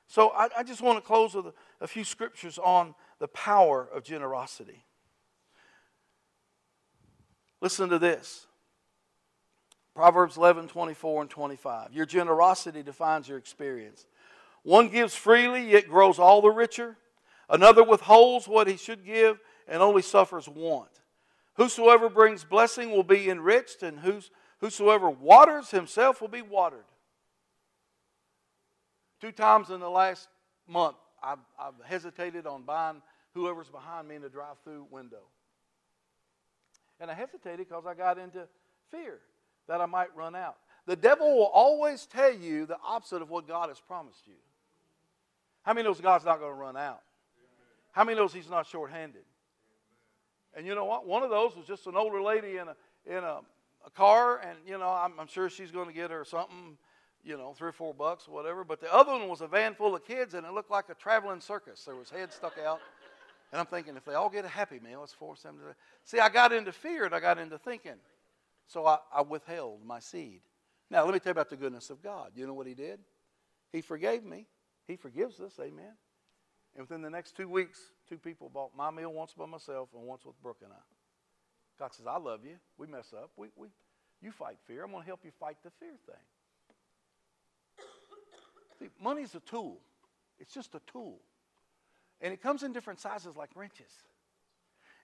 So 0.07 0.29
I, 0.29 0.49
I 0.57 0.63
just 0.63 0.81
want 0.81 0.97
to 0.97 1.05
close 1.05 1.35
with 1.35 1.47
a, 1.47 1.53
a 1.81 1.87
few 1.87 2.03
scriptures 2.03 2.57
on 2.57 2.95
the 3.19 3.27
power 3.27 3.87
of 3.93 4.03
generosity. 4.03 4.83
Listen 7.61 7.89
to 7.89 7.99
this. 7.99 8.47
Proverbs 9.95 10.37
11, 10.37 10.67
24 10.67 11.21
and 11.23 11.29
25. 11.29 11.91
Your 11.91 12.05
generosity 12.05 12.83
defines 12.83 13.27
your 13.27 13.39
experience. 13.39 14.05
One 14.61 14.89
gives 14.89 15.15
freely, 15.15 15.71
yet 15.71 15.87
grows 15.87 16.19
all 16.19 16.41
the 16.41 16.51
richer. 16.51 16.97
Another 17.49 17.83
withholds 17.83 18.47
what 18.47 18.67
he 18.67 18.77
should 18.77 19.05
give 19.05 19.39
and 19.67 19.81
only 19.81 20.01
suffers 20.01 20.47
want. 20.47 20.89
Whosoever 21.55 22.09
brings 22.09 22.43
blessing 22.43 22.91
will 22.91 23.03
be 23.03 23.29
enriched, 23.29 23.81
and 23.81 23.99
whosoever 24.59 25.09
waters 25.09 25.71
himself 25.71 26.21
will 26.21 26.27
be 26.27 26.41
watered. 26.41 26.85
Two 29.19 29.31
times 29.31 29.69
in 29.69 29.79
the 29.79 29.89
last 29.89 30.27
month, 30.67 30.97
I've, 31.23 31.39
I've 31.59 31.73
hesitated 31.85 32.45
on 32.45 32.63
buying 32.63 33.01
whoever's 33.33 33.69
behind 33.69 34.07
me 34.07 34.15
in 34.15 34.21
the 34.21 34.29
drive 34.29 34.57
through 34.63 34.85
window. 34.91 35.23
And 36.99 37.09
I 37.09 37.13
hesitated 37.13 37.67
because 37.67 37.85
I 37.85 37.93
got 37.93 38.17
into 38.17 38.47
fear 38.91 39.19
that 39.67 39.81
I 39.81 39.85
might 39.85 40.15
run 40.15 40.35
out. 40.35 40.57
The 40.85 40.95
devil 40.95 41.35
will 41.35 41.51
always 41.53 42.05
tell 42.05 42.33
you 42.33 42.65
the 42.65 42.77
opposite 42.85 43.21
of 43.21 43.29
what 43.29 43.47
God 43.47 43.69
has 43.69 43.79
promised 43.79 44.25
you. 44.25 44.35
How 45.63 45.73
many 45.73 45.85
knows 45.85 45.99
God's 45.99 46.25
not 46.25 46.39
going 46.39 46.51
to 46.51 46.57
run 46.57 46.77
out? 46.77 47.01
How 47.91 48.03
many 48.03 48.17
knows 48.17 48.33
He's 48.33 48.49
not 48.49 48.67
short-handed? 48.67 49.23
And 50.55 50.65
you 50.65 50.75
know 50.75 50.85
what? 50.85 51.05
One 51.05 51.23
of 51.23 51.29
those 51.29 51.55
was 51.55 51.65
just 51.65 51.87
an 51.87 51.95
older 51.95 52.21
lady 52.21 52.57
in 52.57 52.67
a 52.69 52.75
in 53.05 53.23
a, 53.23 53.39
a 53.88 53.89
car, 53.89 54.39
and 54.39 54.60
you 54.67 54.78
know 54.78 54.89
I'm, 54.89 55.13
I'm 55.19 55.28
sure 55.28 55.50
she's 55.50 55.71
going 55.71 55.88
to 55.88 55.93
get 55.93 56.12
her 56.12 56.23
something, 56.26 56.78
you 57.23 57.38
know, 57.38 57.54
three 57.58 57.69
or 57.69 57.73
four 57.73 57.93
bucks, 57.93 58.28
whatever. 58.28 58.63
But 58.63 58.82
the 58.82 58.93
other 58.93 59.13
one 59.13 59.28
was 59.28 59.41
a 59.41 59.47
van 59.47 59.73
full 59.73 59.95
of 59.95 60.06
kids, 60.06 60.34
and 60.36 60.45
it 60.45 60.54
looked 60.54 60.69
like 60.69 60.89
a 60.89 60.93
traveling 60.93 61.41
circus. 61.41 61.84
There 61.86 61.95
was 61.95 62.10
heads 62.10 62.36
stuck 62.36 62.58
out. 62.63 62.82
And 63.52 63.62
I'm 63.62 63.65
thinking, 63.65 63.95
if 63.95 64.04
they 64.04 64.13
all 64.13 64.30
get 64.30 64.43
a 64.43 64.50
Happy 64.50 64.78
Meal, 64.80 65.00
let's 65.00 65.13
force 65.13 65.41
them 65.41 65.58
to. 65.60 65.73
See, 66.04 66.19
I 66.19 66.28
got 66.28 66.52
into 66.52 66.73
fear 66.73 67.06
and 67.06 67.15
I 67.15 67.21
got 67.21 67.39
into 67.39 67.58
thinking. 67.58 67.95
So 68.67 68.86
I, 68.86 68.97
I 69.13 69.21
withheld 69.21 69.86
my 69.86 70.00
seed. 70.00 70.41
Now, 70.89 71.06
let 71.06 71.13
me 71.13 71.19
tell 71.19 71.30
you 71.30 71.32
about 71.32 71.50
the 71.50 71.56
goodness 71.56 71.89
of 71.89 72.04
God. 72.04 72.32
You 72.36 72.45
know 72.45 72.54
what 72.54 72.67
He 72.67 72.73
did? 72.73 73.00
He 73.71 73.80
forgave 73.80 74.26
me. 74.26 74.47
He 74.86 74.97
forgives 74.97 75.39
us. 75.39 75.54
Amen. 75.62 75.93
And 76.76 76.88
within 76.88 77.02
the 77.02 77.10
next 77.10 77.38
two 77.38 77.47
weeks, 77.47 77.80
two 78.10 78.17
people 78.17 78.50
bought 78.50 78.76
my 78.76 78.91
meal 78.91 79.13
once 79.13 79.34
by 79.34 79.45
myself 79.45 79.89
and 79.95 80.04
once 80.04 80.26
with 80.26 80.41
Brooke 80.41 80.60
and 80.62 80.73
I. 80.73 80.96
God 81.79 81.93
says, 81.93 82.07
I 82.07 82.17
love 82.17 82.41
you. 82.43 82.55
We 82.77 82.87
mess 82.87 83.13
up. 83.13 83.31
We, 83.37 83.49
we, 83.55 83.67
you 84.21 84.31
fight 84.31 84.57
fear. 84.65 84.83
I'm 84.83 84.91
going 84.91 85.03
to 85.03 85.07
help 85.07 85.21
you 85.23 85.31
fight 85.39 85.57
the 85.63 85.69
fear 85.79 85.93
thing. 86.05 86.15
See, 88.79 88.89
money's 89.01 89.35
a 89.35 89.39
tool. 89.41 89.79
It's 90.39 90.53
just 90.53 90.75
a 90.75 90.81
tool. 90.91 91.19
And 92.21 92.33
it 92.33 92.41
comes 92.41 92.63
in 92.63 92.73
different 92.73 92.99
sizes 92.99 93.35
like 93.35 93.49
wrenches. 93.55 93.91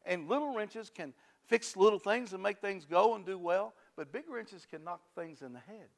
And 0.05 0.27
little 0.27 0.53
wrenches 0.53 0.89
can 0.93 1.13
fix 1.47 1.77
little 1.77 1.99
things 1.99 2.33
and 2.33 2.41
make 2.41 2.59
things 2.59 2.85
go 2.85 3.15
and 3.15 3.25
do 3.25 3.37
well, 3.37 3.73
but 3.95 4.11
big 4.11 4.23
wrenches 4.29 4.65
can 4.69 4.83
knock 4.83 5.01
things 5.15 5.41
in 5.41 5.53
the 5.53 5.59
head. 5.59 5.89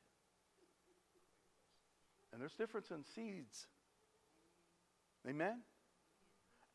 And 2.31 2.41
there's 2.41 2.53
difference 2.53 2.91
in 2.91 3.03
seeds. 3.15 3.67
Amen? 5.27 5.61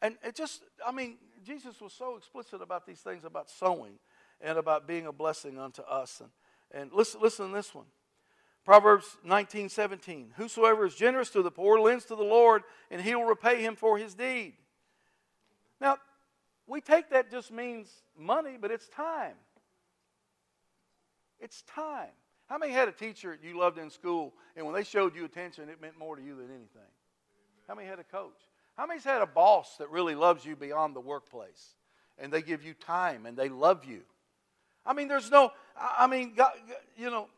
And 0.02 0.16
it 0.24 0.34
just, 0.34 0.62
I 0.86 0.92
mean, 0.92 1.18
Jesus 1.44 1.80
was 1.80 1.92
so 1.92 2.16
explicit 2.16 2.62
about 2.62 2.86
these 2.86 3.00
things 3.00 3.24
about 3.24 3.50
sowing 3.50 3.98
and 4.40 4.58
about 4.58 4.86
being 4.86 5.06
a 5.06 5.12
blessing 5.12 5.58
unto 5.58 5.82
us. 5.82 6.20
And, 6.20 6.30
and 6.72 6.92
listen, 6.92 7.20
listen 7.20 7.48
to 7.48 7.54
this 7.54 7.74
one. 7.74 7.86
Proverbs 8.64 9.16
19, 9.24 9.68
17. 9.68 10.32
Whosoever 10.36 10.86
is 10.86 10.94
generous 10.94 11.30
to 11.30 11.42
the 11.42 11.50
poor 11.50 11.80
lends 11.80 12.04
to 12.06 12.14
the 12.14 12.22
Lord, 12.22 12.62
and 12.90 13.00
he 13.00 13.14
will 13.14 13.24
repay 13.24 13.62
him 13.62 13.74
for 13.74 13.98
his 13.98 14.14
deed. 14.14 14.54
Now, 15.80 15.96
we 16.66 16.80
take 16.80 17.10
that 17.10 17.30
just 17.30 17.50
means 17.50 17.88
money, 18.16 18.56
but 18.60 18.70
it's 18.70 18.88
time. 18.88 19.34
It's 21.40 21.62
time. 21.62 22.10
How 22.46 22.58
many 22.58 22.72
had 22.72 22.88
a 22.88 22.92
teacher 22.92 23.38
you 23.42 23.58
loved 23.58 23.78
in 23.78 23.90
school, 23.90 24.34
and 24.56 24.66
when 24.66 24.74
they 24.74 24.84
showed 24.84 25.16
you 25.16 25.24
attention, 25.24 25.68
it 25.68 25.80
meant 25.80 25.98
more 25.98 26.16
to 26.16 26.22
you 26.22 26.36
than 26.36 26.46
anything? 26.46 26.90
How 27.66 27.74
many 27.74 27.88
had 27.88 27.98
a 27.98 28.04
coach? 28.04 28.40
How 28.76 28.86
many's 28.86 29.04
had 29.04 29.22
a 29.22 29.26
boss 29.26 29.76
that 29.76 29.90
really 29.90 30.14
loves 30.14 30.44
you 30.44 30.56
beyond 30.56 30.96
the 30.96 31.00
workplace, 31.00 31.74
and 32.18 32.32
they 32.32 32.42
give 32.42 32.64
you 32.64 32.74
time 32.74 33.26
and 33.26 33.36
they 33.36 33.48
love 33.48 33.84
you? 33.84 34.02
I 34.86 34.94
mean, 34.94 35.08
there's 35.08 35.30
no, 35.30 35.52
I 35.76 36.06
mean, 36.06 36.34
God, 36.34 36.52
you 36.96 37.10
know, 37.10 37.28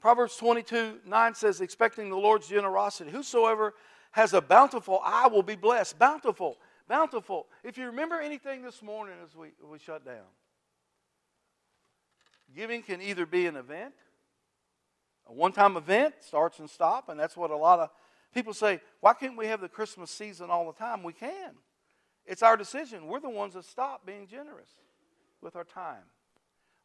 Proverbs 0.00 0.36
22 0.36 1.00
9 1.04 1.34
says, 1.34 1.60
expecting 1.60 2.08
the 2.08 2.16
Lord's 2.16 2.48
generosity. 2.48 3.10
Whosoever 3.10 3.74
has 4.12 4.32
a 4.32 4.40
bountiful 4.40 5.00
eye 5.04 5.26
will 5.26 5.42
be 5.42 5.56
blessed. 5.56 5.98
Bountiful, 5.98 6.56
bountiful. 6.88 7.46
If 7.64 7.76
you 7.76 7.86
remember 7.86 8.20
anything 8.20 8.62
this 8.62 8.82
morning 8.82 9.16
as 9.24 9.34
we, 9.34 9.48
we 9.70 9.78
shut 9.78 10.04
down, 10.04 10.24
giving 12.54 12.82
can 12.82 13.02
either 13.02 13.26
be 13.26 13.46
an 13.46 13.56
event, 13.56 13.94
a 15.26 15.32
one 15.32 15.52
time 15.52 15.76
event, 15.76 16.14
starts 16.20 16.58
and 16.58 16.70
stop, 16.70 17.08
and 17.08 17.18
that's 17.18 17.36
what 17.36 17.50
a 17.50 17.56
lot 17.56 17.80
of 17.80 17.90
people 18.34 18.54
say. 18.54 18.80
Why 19.00 19.14
can't 19.14 19.36
we 19.36 19.46
have 19.46 19.60
the 19.60 19.68
Christmas 19.68 20.10
season 20.10 20.50
all 20.50 20.66
the 20.66 20.78
time? 20.78 21.02
We 21.02 21.12
can. 21.12 21.52
It's 22.26 22.42
our 22.42 22.56
decision. 22.56 23.06
We're 23.06 23.20
the 23.20 23.30
ones 23.30 23.54
that 23.54 23.64
stop 23.64 24.04
being 24.04 24.26
generous 24.26 24.68
with 25.40 25.56
our 25.56 25.64
time, 25.64 26.04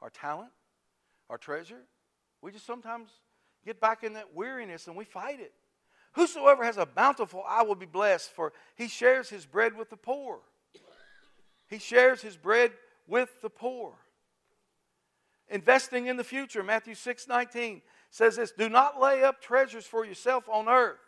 our 0.02 0.10
talent, 0.10 0.52
our 1.30 1.38
treasure. 1.38 1.82
We 2.42 2.52
just 2.52 2.66
sometimes 2.66 3.10
get 3.66 3.80
back 3.82 4.04
in 4.04 4.14
that 4.14 4.34
weariness 4.34 4.88
and 4.88 4.96
we 4.96 5.06
fight 5.06 5.40
it. 5.40 5.54
Whosoever 6.14 6.64
has 6.64 6.78
a 6.78 6.86
bountiful 6.86 7.44
eye 7.48 7.64
will 7.64 7.76
be 7.76 7.88
blessed, 7.88 8.32
for 8.32 8.54
he 8.76 8.88
shares 8.88 9.30
his 9.30 9.46
bread 9.46 9.76
with 9.76 9.90
the 9.90 9.98
poor. 9.98 10.40
He 11.68 11.80
shares 11.80 12.22
his 12.22 12.38
bread 12.38 12.72
with 13.08 13.42
the 13.42 13.50
poor. 13.50 13.94
Investing 15.50 16.08
in 16.08 16.18
the 16.18 16.24
future, 16.24 16.64
Matthew 16.64 16.96
6 16.96 17.28
19 17.28 17.82
says 18.12 18.36
this 18.36 18.52
Do 18.52 18.70
not 18.70 19.02
lay 19.02 19.24
up 19.24 19.42
treasures 19.42 19.86
for 19.86 20.06
yourself 20.06 20.48
on 20.48 20.70
earth, 20.70 21.00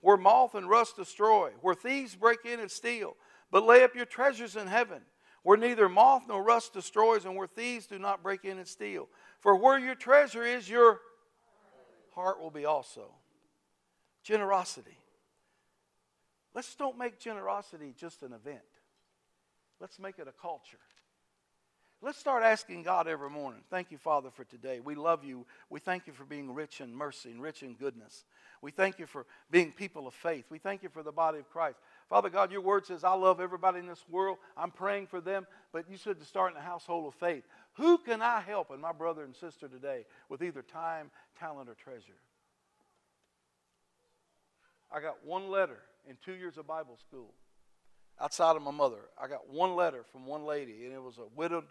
where 0.00 0.16
moth 0.16 0.54
and 0.54 0.68
rust 0.68 0.96
destroy, 0.96 1.50
where 1.60 1.74
thieves 1.74 2.14
break 2.14 2.44
in 2.44 2.60
and 2.60 2.70
steal, 2.70 3.16
but 3.50 3.64
lay 3.64 3.82
up 3.82 3.94
your 3.94 4.06
treasures 4.06 4.56
in 4.56 4.66
heaven, 4.66 5.00
where 5.42 5.56
neither 5.56 5.88
moth 5.88 6.24
nor 6.28 6.42
rust 6.42 6.72
destroys, 6.72 7.24
and 7.24 7.36
where 7.36 7.46
thieves 7.46 7.86
do 7.86 7.98
not 7.98 8.22
break 8.22 8.44
in 8.44 8.58
and 8.58 8.68
steal. 8.68 9.08
For 9.40 9.56
where 9.56 9.78
your 9.78 9.94
treasure 9.94 10.44
is, 10.44 10.68
your 10.68 11.00
heart 12.14 12.40
will 12.40 12.50
be 12.50 12.64
also. 12.64 13.12
Generosity. 14.22 14.98
Let's 16.54 16.74
don't 16.74 16.98
make 16.98 17.20
generosity 17.20 17.94
just 17.96 18.22
an 18.22 18.32
event. 18.32 18.58
Let's 19.78 19.98
make 19.98 20.18
it 20.18 20.26
a 20.26 20.32
culture. 20.32 20.78
Let's 22.02 22.18
start 22.18 22.42
asking 22.42 22.82
God 22.82 23.08
every 23.08 23.30
morning. 23.30 23.62
Thank 23.70 23.90
you, 23.90 23.96
Father, 23.96 24.30
for 24.30 24.44
today. 24.44 24.80
We 24.80 24.94
love 24.94 25.24
you. 25.24 25.46
We 25.70 25.80
thank 25.80 26.06
you 26.06 26.12
for 26.12 26.24
being 26.24 26.52
rich 26.52 26.80
in 26.80 26.94
mercy 26.94 27.30
and 27.30 27.40
rich 27.40 27.62
in 27.62 27.74
goodness. 27.74 28.24
We 28.60 28.70
thank 28.70 28.98
you 28.98 29.06
for 29.06 29.26
being 29.50 29.72
people 29.72 30.06
of 30.06 30.14
faith. 30.14 30.44
We 30.50 30.58
thank 30.58 30.82
you 30.82 30.88
for 30.88 31.02
the 31.02 31.12
body 31.12 31.38
of 31.38 31.48
Christ. 31.50 31.78
Father 32.08 32.28
God, 32.28 32.52
your 32.52 32.60
word 32.60 32.86
says, 32.86 33.02
I 33.02 33.14
love 33.14 33.40
everybody 33.40 33.78
in 33.78 33.86
this 33.86 34.04
world. 34.10 34.38
I'm 34.56 34.70
praying 34.70 35.06
for 35.06 35.20
them, 35.20 35.46
but 35.72 35.90
you 35.90 35.96
said 35.96 36.18
to 36.20 36.26
start 36.26 36.52
in 36.52 36.58
a 36.58 36.62
household 36.62 37.06
of 37.06 37.14
faith. 37.14 37.44
Who 37.74 37.98
can 37.98 38.20
I 38.20 38.40
help 38.40 38.70
in 38.70 38.80
my 38.80 38.92
brother 38.92 39.24
and 39.24 39.34
sister 39.34 39.66
today 39.66 40.04
with 40.28 40.42
either 40.42 40.62
time, 40.62 41.10
talent, 41.38 41.70
or 41.70 41.74
treasure? 41.74 42.20
I 44.92 45.00
got 45.00 45.24
one 45.24 45.50
letter 45.50 45.78
in 46.08 46.16
two 46.24 46.34
years 46.34 46.58
of 46.58 46.66
Bible 46.66 46.98
school 47.08 47.32
outside 48.20 48.56
of 48.56 48.62
my 48.62 48.70
mother. 48.70 49.00
I 49.20 49.28
got 49.28 49.50
one 49.50 49.76
letter 49.76 50.04
from 50.12 50.26
one 50.26 50.44
lady, 50.44 50.84
and 50.84 50.92
it 50.92 51.02
was 51.02 51.18
a 51.18 51.26
widowed, 51.34 51.64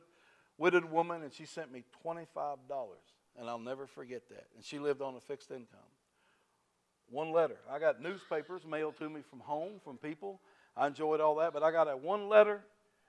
widowed 0.58 0.86
woman, 0.86 1.24
and 1.24 1.34
she 1.34 1.46
sent 1.46 1.72
me 1.72 1.84
$25. 2.06 2.58
And 3.38 3.50
I'll 3.50 3.60
never 3.60 3.86
forget 3.86 4.28
that. 4.30 4.46
And 4.56 4.64
she 4.64 4.80
lived 4.80 5.02
on 5.02 5.16
a 5.16 5.20
fixed 5.20 5.52
income. 5.52 5.80
One 7.10 7.32
letter. 7.32 7.58
I 7.70 7.80
got 7.80 8.02
newspapers 8.02 8.66
mailed 8.66 8.98
to 8.98 9.10
me 9.10 9.22
from 9.30 9.40
home, 9.40 9.74
from 9.84 9.98
people. 9.98 10.40
I 10.76 10.88
enjoyed 10.88 11.22
all 11.22 11.36
that, 11.36 11.54
but 11.54 11.64
I 11.64 11.72
got 11.72 11.90
a 11.90 11.96
one 11.96 12.30
letter 12.30 12.62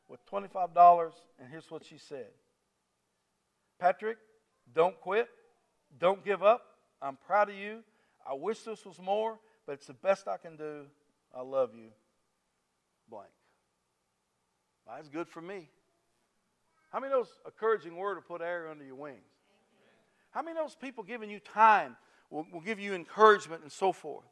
with 0.09 0.25
$25, 0.27 1.13
and 1.41 1.49
here's 1.51 1.71
what 1.71 1.85
she 1.85 1.99
said 1.99 2.29
Patrick, 3.79 4.19
don't 4.75 4.99
quit. 5.01 5.29
Don't 5.99 6.25
give 6.25 6.43
up. 6.43 6.63
I'm 7.01 7.17
proud 7.17 7.49
of 7.49 7.57
you. 7.57 7.83
I 8.29 8.35
wish 8.35 8.61
this 8.61 8.85
was 8.85 9.01
more, 9.01 9.39
but 9.67 9.75
it's 9.75 9.87
the 9.87 9.95
best 9.95 10.29
I 10.29 10.37
can 10.37 10.57
do. 10.57 10.87
I 11.35 11.43
love 11.43 11.71
you. 11.75 11.91
Blank. 13.09 13.29
That's 14.87 15.09
good 15.09 15.29
for 15.29 15.41
me. 15.41 15.69
How 16.93 17.01
many 17.01 17.13
knows 17.13 17.29
a 17.45 17.49
encouraging 17.49 17.97
word 17.97 18.17
to 18.17 18.21
put 18.21 18.41
air 18.41 18.69
under 18.69 18.85
your 18.85 18.95
wings? 18.95 19.21
How 20.31 20.43
many 20.43 20.59
of 20.59 20.65
those 20.65 20.75
people 20.75 21.03
giving 21.03 21.31
you 21.31 21.41
time 21.41 21.97
will, 22.31 22.47
will 22.53 22.61
give 22.61 22.79
you 22.79 22.95
encouragement 22.95 23.63
and 23.63 23.73
so 23.73 23.93
forth? 23.93 24.27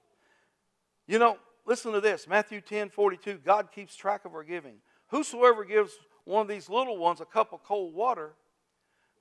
You 1.07 1.19
know, 1.19 1.39
listen 1.67 1.93
to 1.93 2.01
this 2.01 2.27
Matthew 2.29 2.61
10 2.61 2.91
42. 2.91 3.39
God 3.45 3.71
keeps 3.73 3.97
track 3.97 4.25
of 4.25 4.35
our 4.35 4.45
giving. 4.45 4.77
Whosoever 5.09 5.65
gives 5.65 5.93
one 6.25 6.43
of 6.43 6.49
these 6.49 6.69
little 6.69 6.97
ones 6.97 7.21
a 7.21 7.25
cup 7.25 7.53
of 7.53 7.63
cold 7.63 7.95
water 7.95 8.35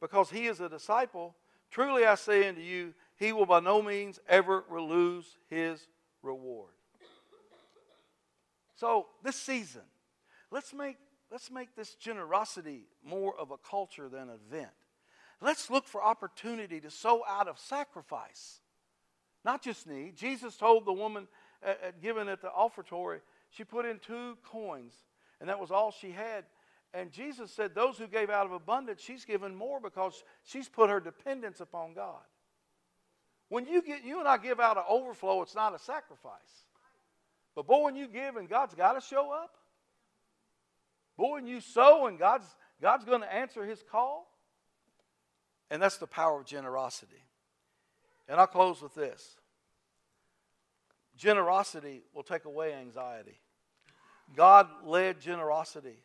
because 0.01 0.29
he 0.29 0.47
is 0.47 0.59
a 0.59 0.69
disciple, 0.69 1.35
truly 1.71 2.05
I 2.05 2.15
say 2.15 2.47
unto 2.47 2.61
you, 2.61 2.93
he 3.15 3.31
will 3.31 3.45
by 3.45 3.59
no 3.59 3.81
means 3.81 4.19
ever 4.27 4.63
lose 4.69 5.37
his 5.49 5.87
reward. 6.21 6.71
So, 8.75 9.07
this 9.23 9.37
season, 9.37 9.83
let's 10.51 10.73
make, 10.73 10.97
let's 11.33 11.49
make 11.49 11.75
this 11.75 11.95
generosity 11.95 12.85
more 13.03 13.33
of 13.37 13.49
a 13.49 13.57
culture 13.57 14.07
than 14.07 14.29
an 14.29 14.37
event. 14.47 14.69
Let's 15.41 15.69
look 15.71 15.87
for 15.87 16.01
opportunity 16.01 16.79
to 16.79 16.91
sow 16.91 17.23
out 17.27 17.47
of 17.47 17.57
sacrifice, 17.57 18.61
not 19.43 19.63
just 19.63 19.87
need. 19.87 20.15
Jesus 20.15 20.55
told 20.55 20.85
the 20.85 20.93
woman 20.93 21.27
at, 21.63 21.83
at 21.83 22.01
given 22.01 22.29
at 22.29 22.41
the 22.41 22.51
offertory, 22.51 23.19
she 23.49 23.63
put 23.63 23.85
in 23.85 23.97
two 23.97 24.37
coins, 24.45 24.93
and 25.41 25.49
that 25.49 25.59
was 25.59 25.71
all 25.71 25.91
she 25.91 26.11
had. 26.11 26.45
And 26.93 27.11
Jesus 27.11 27.51
said, 27.51 27.73
Those 27.73 27.97
who 27.97 28.07
gave 28.07 28.29
out 28.29 28.45
of 28.45 28.51
abundance, 28.51 29.01
she's 29.01 29.25
given 29.25 29.55
more 29.55 29.81
because 29.81 30.23
she's 30.43 30.69
put 30.69 30.91
her 30.91 30.99
dependence 30.99 31.59
upon 31.59 31.95
God. 31.95 32.21
When 33.49 33.65
you 33.65 33.81
get 33.81 34.03
you 34.05 34.19
and 34.19 34.27
I 34.27 34.37
give 34.37 34.59
out 34.59 34.77
an 34.77 34.83
overflow, 34.87 35.41
it's 35.41 35.55
not 35.55 35.75
a 35.75 35.79
sacrifice. 35.79 36.31
But 37.55 37.65
boy, 37.65 37.83
when 37.83 37.95
you 37.95 38.07
give 38.07 38.35
and 38.35 38.47
God's 38.47 38.75
got 38.75 38.93
to 38.93 39.01
show 39.01 39.31
up. 39.31 39.55
Boy, 41.17 41.33
when 41.33 41.47
you 41.47 41.61
sow 41.61 42.07
and 42.07 42.17
God's 42.17 42.45
God's 42.83 43.05
going 43.05 43.21
to 43.21 43.33
answer 43.33 43.65
his 43.65 43.81
call. 43.89 44.29
And 45.71 45.81
that's 45.81 45.97
the 45.97 46.05
power 46.05 46.41
of 46.41 46.45
generosity. 46.45 47.23
And 48.27 48.39
I'll 48.39 48.45
close 48.45 48.81
with 48.81 48.93
this. 48.93 49.37
Generosity 51.17 52.01
will 52.13 52.23
take 52.23 52.43
away 52.45 52.73
anxiety. 52.73 53.39
God 54.35 54.67
led 54.83 55.21
generosity, 55.21 55.97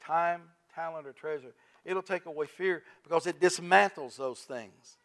time, 0.00 0.42
talent, 0.74 1.06
or 1.06 1.12
treasure. 1.12 1.52
It'll 1.84 2.02
take 2.02 2.26
away 2.26 2.46
fear 2.46 2.82
because 3.02 3.26
it 3.26 3.38
dismantles 3.38 4.16
those 4.16 4.40
things. 4.40 4.96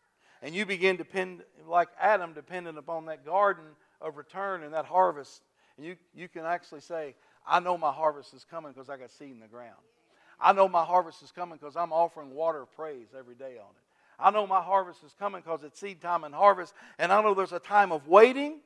And 0.41 0.55
you 0.55 0.65
begin 0.65 0.97
to 0.97 1.03
depend, 1.03 1.43
like 1.67 1.89
Adam, 1.99 2.33
dependent 2.33 2.77
upon 2.77 3.05
that 3.05 3.25
garden 3.25 3.65
of 3.99 4.17
return 4.17 4.63
and 4.63 4.73
that 4.73 4.85
harvest. 4.85 5.41
And 5.77 5.85
you, 5.85 5.95
you 6.13 6.27
can 6.27 6.45
actually 6.45 6.81
say, 6.81 7.15
I 7.45 7.59
know 7.59 7.77
my 7.77 7.91
harvest 7.91 8.33
is 8.33 8.45
coming 8.49 8.71
because 8.71 8.89
I 8.89 8.97
got 8.97 9.11
seed 9.11 9.31
in 9.31 9.39
the 9.39 9.47
ground. 9.47 9.75
I 10.39 10.53
know 10.53 10.67
my 10.67 10.83
harvest 10.83 11.21
is 11.21 11.31
coming 11.31 11.57
because 11.59 11.75
I'm 11.75 11.93
offering 11.93 12.31
water 12.31 12.63
of 12.63 12.71
praise 12.75 13.07
every 13.17 13.35
day 13.35 13.57
on 13.57 13.69
it. 13.69 13.83
I 14.19 14.31
know 14.31 14.45
my 14.45 14.61
harvest 14.61 15.03
is 15.03 15.15
coming 15.17 15.41
because 15.41 15.63
it's 15.63 15.79
seed 15.79 16.01
time 16.01 16.23
and 16.23 16.33
harvest. 16.33 16.73
And 16.99 17.11
I 17.11 17.21
know 17.21 17.33
there's 17.33 17.53
a 17.53 17.59
time 17.59 17.91
of 17.91 18.07
waiting 18.07 18.59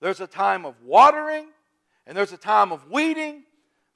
there's 0.00 0.20
a 0.20 0.26
time 0.26 0.64
of 0.64 0.74
watering, 0.82 1.46
and 2.06 2.16
there's 2.16 2.32
a 2.32 2.38
time 2.38 2.72
of 2.72 2.90
weeding. 2.90 3.44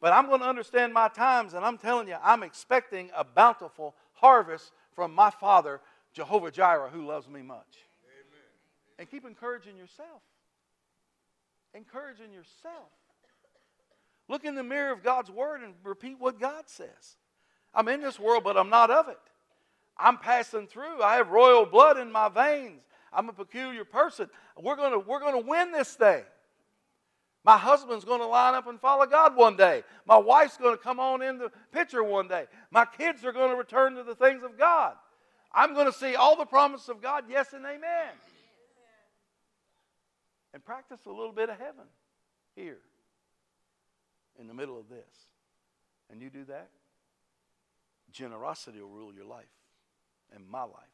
But 0.00 0.12
I'm 0.12 0.26
going 0.26 0.40
to 0.40 0.46
understand 0.46 0.92
my 0.92 1.08
times, 1.08 1.54
and 1.54 1.64
I'm 1.64 1.78
telling 1.78 2.08
you, 2.08 2.16
I'm 2.22 2.42
expecting 2.42 3.10
a 3.16 3.24
bountiful 3.24 3.94
harvest 4.12 4.72
from 4.94 5.14
my 5.14 5.30
Father, 5.30 5.80
Jehovah 6.12 6.50
Jireh, 6.50 6.90
who 6.90 7.06
loves 7.06 7.26
me 7.26 7.40
much. 7.40 7.78
Amen. 8.04 8.98
And 8.98 9.10
keep 9.10 9.24
encouraging 9.24 9.78
yourself. 9.78 10.20
Encouraging 11.72 12.32
yourself. 12.32 12.90
Look 14.28 14.44
in 14.44 14.54
the 14.54 14.62
mirror 14.62 14.92
of 14.92 15.02
God's 15.02 15.30
Word 15.30 15.62
and 15.62 15.74
repeat 15.82 16.16
what 16.18 16.40
God 16.40 16.64
says. 16.66 17.16
I'm 17.74 17.88
in 17.88 18.00
this 18.00 18.18
world, 18.18 18.44
but 18.44 18.56
I'm 18.56 18.70
not 18.70 18.90
of 18.90 19.08
it. 19.08 19.18
I'm 19.98 20.18
passing 20.18 20.66
through. 20.66 21.02
I 21.02 21.16
have 21.16 21.30
royal 21.30 21.66
blood 21.66 21.98
in 21.98 22.10
my 22.10 22.28
veins. 22.28 22.80
I'm 23.12 23.28
a 23.28 23.32
peculiar 23.32 23.84
person. 23.84 24.28
We're 24.60 24.76
going 24.76 24.92
to, 24.92 24.98
we're 24.98 25.20
going 25.20 25.40
to 25.40 25.48
win 25.48 25.72
this 25.72 25.94
thing. 25.94 26.22
My 27.44 27.58
husband's 27.58 28.04
going 28.04 28.20
to 28.20 28.26
line 28.26 28.54
up 28.54 28.66
and 28.66 28.80
follow 28.80 29.06
God 29.06 29.36
one 29.36 29.56
day. 29.56 29.82
My 30.06 30.16
wife's 30.16 30.56
going 30.56 30.76
to 30.76 30.82
come 30.82 30.98
on 30.98 31.20
in 31.20 31.38
the 31.38 31.52
picture 31.72 32.02
one 32.02 32.26
day. 32.26 32.46
My 32.70 32.86
kids 32.86 33.24
are 33.24 33.32
going 33.32 33.50
to 33.50 33.56
return 33.56 33.96
to 33.96 34.02
the 34.02 34.14
things 34.14 34.42
of 34.42 34.58
God. 34.58 34.94
I'm 35.52 35.74
going 35.74 35.86
to 35.86 35.92
see 35.92 36.16
all 36.16 36.36
the 36.36 36.46
promises 36.46 36.88
of 36.88 37.02
God, 37.02 37.24
yes 37.28 37.52
and 37.52 37.64
amen. 37.64 38.08
And 40.54 40.64
practice 40.64 41.00
a 41.06 41.10
little 41.10 41.32
bit 41.32 41.50
of 41.50 41.58
heaven 41.58 41.84
here 42.56 42.78
in 44.38 44.46
the 44.46 44.54
middle 44.54 44.78
of 44.78 44.88
this. 44.88 45.28
And 46.10 46.20
you 46.20 46.30
do 46.30 46.44
that, 46.44 46.70
generosity 48.12 48.80
will 48.80 48.88
rule 48.88 49.12
your 49.14 49.24
life 49.24 49.44
and 50.34 50.48
my 50.48 50.62
life. 50.62 50.93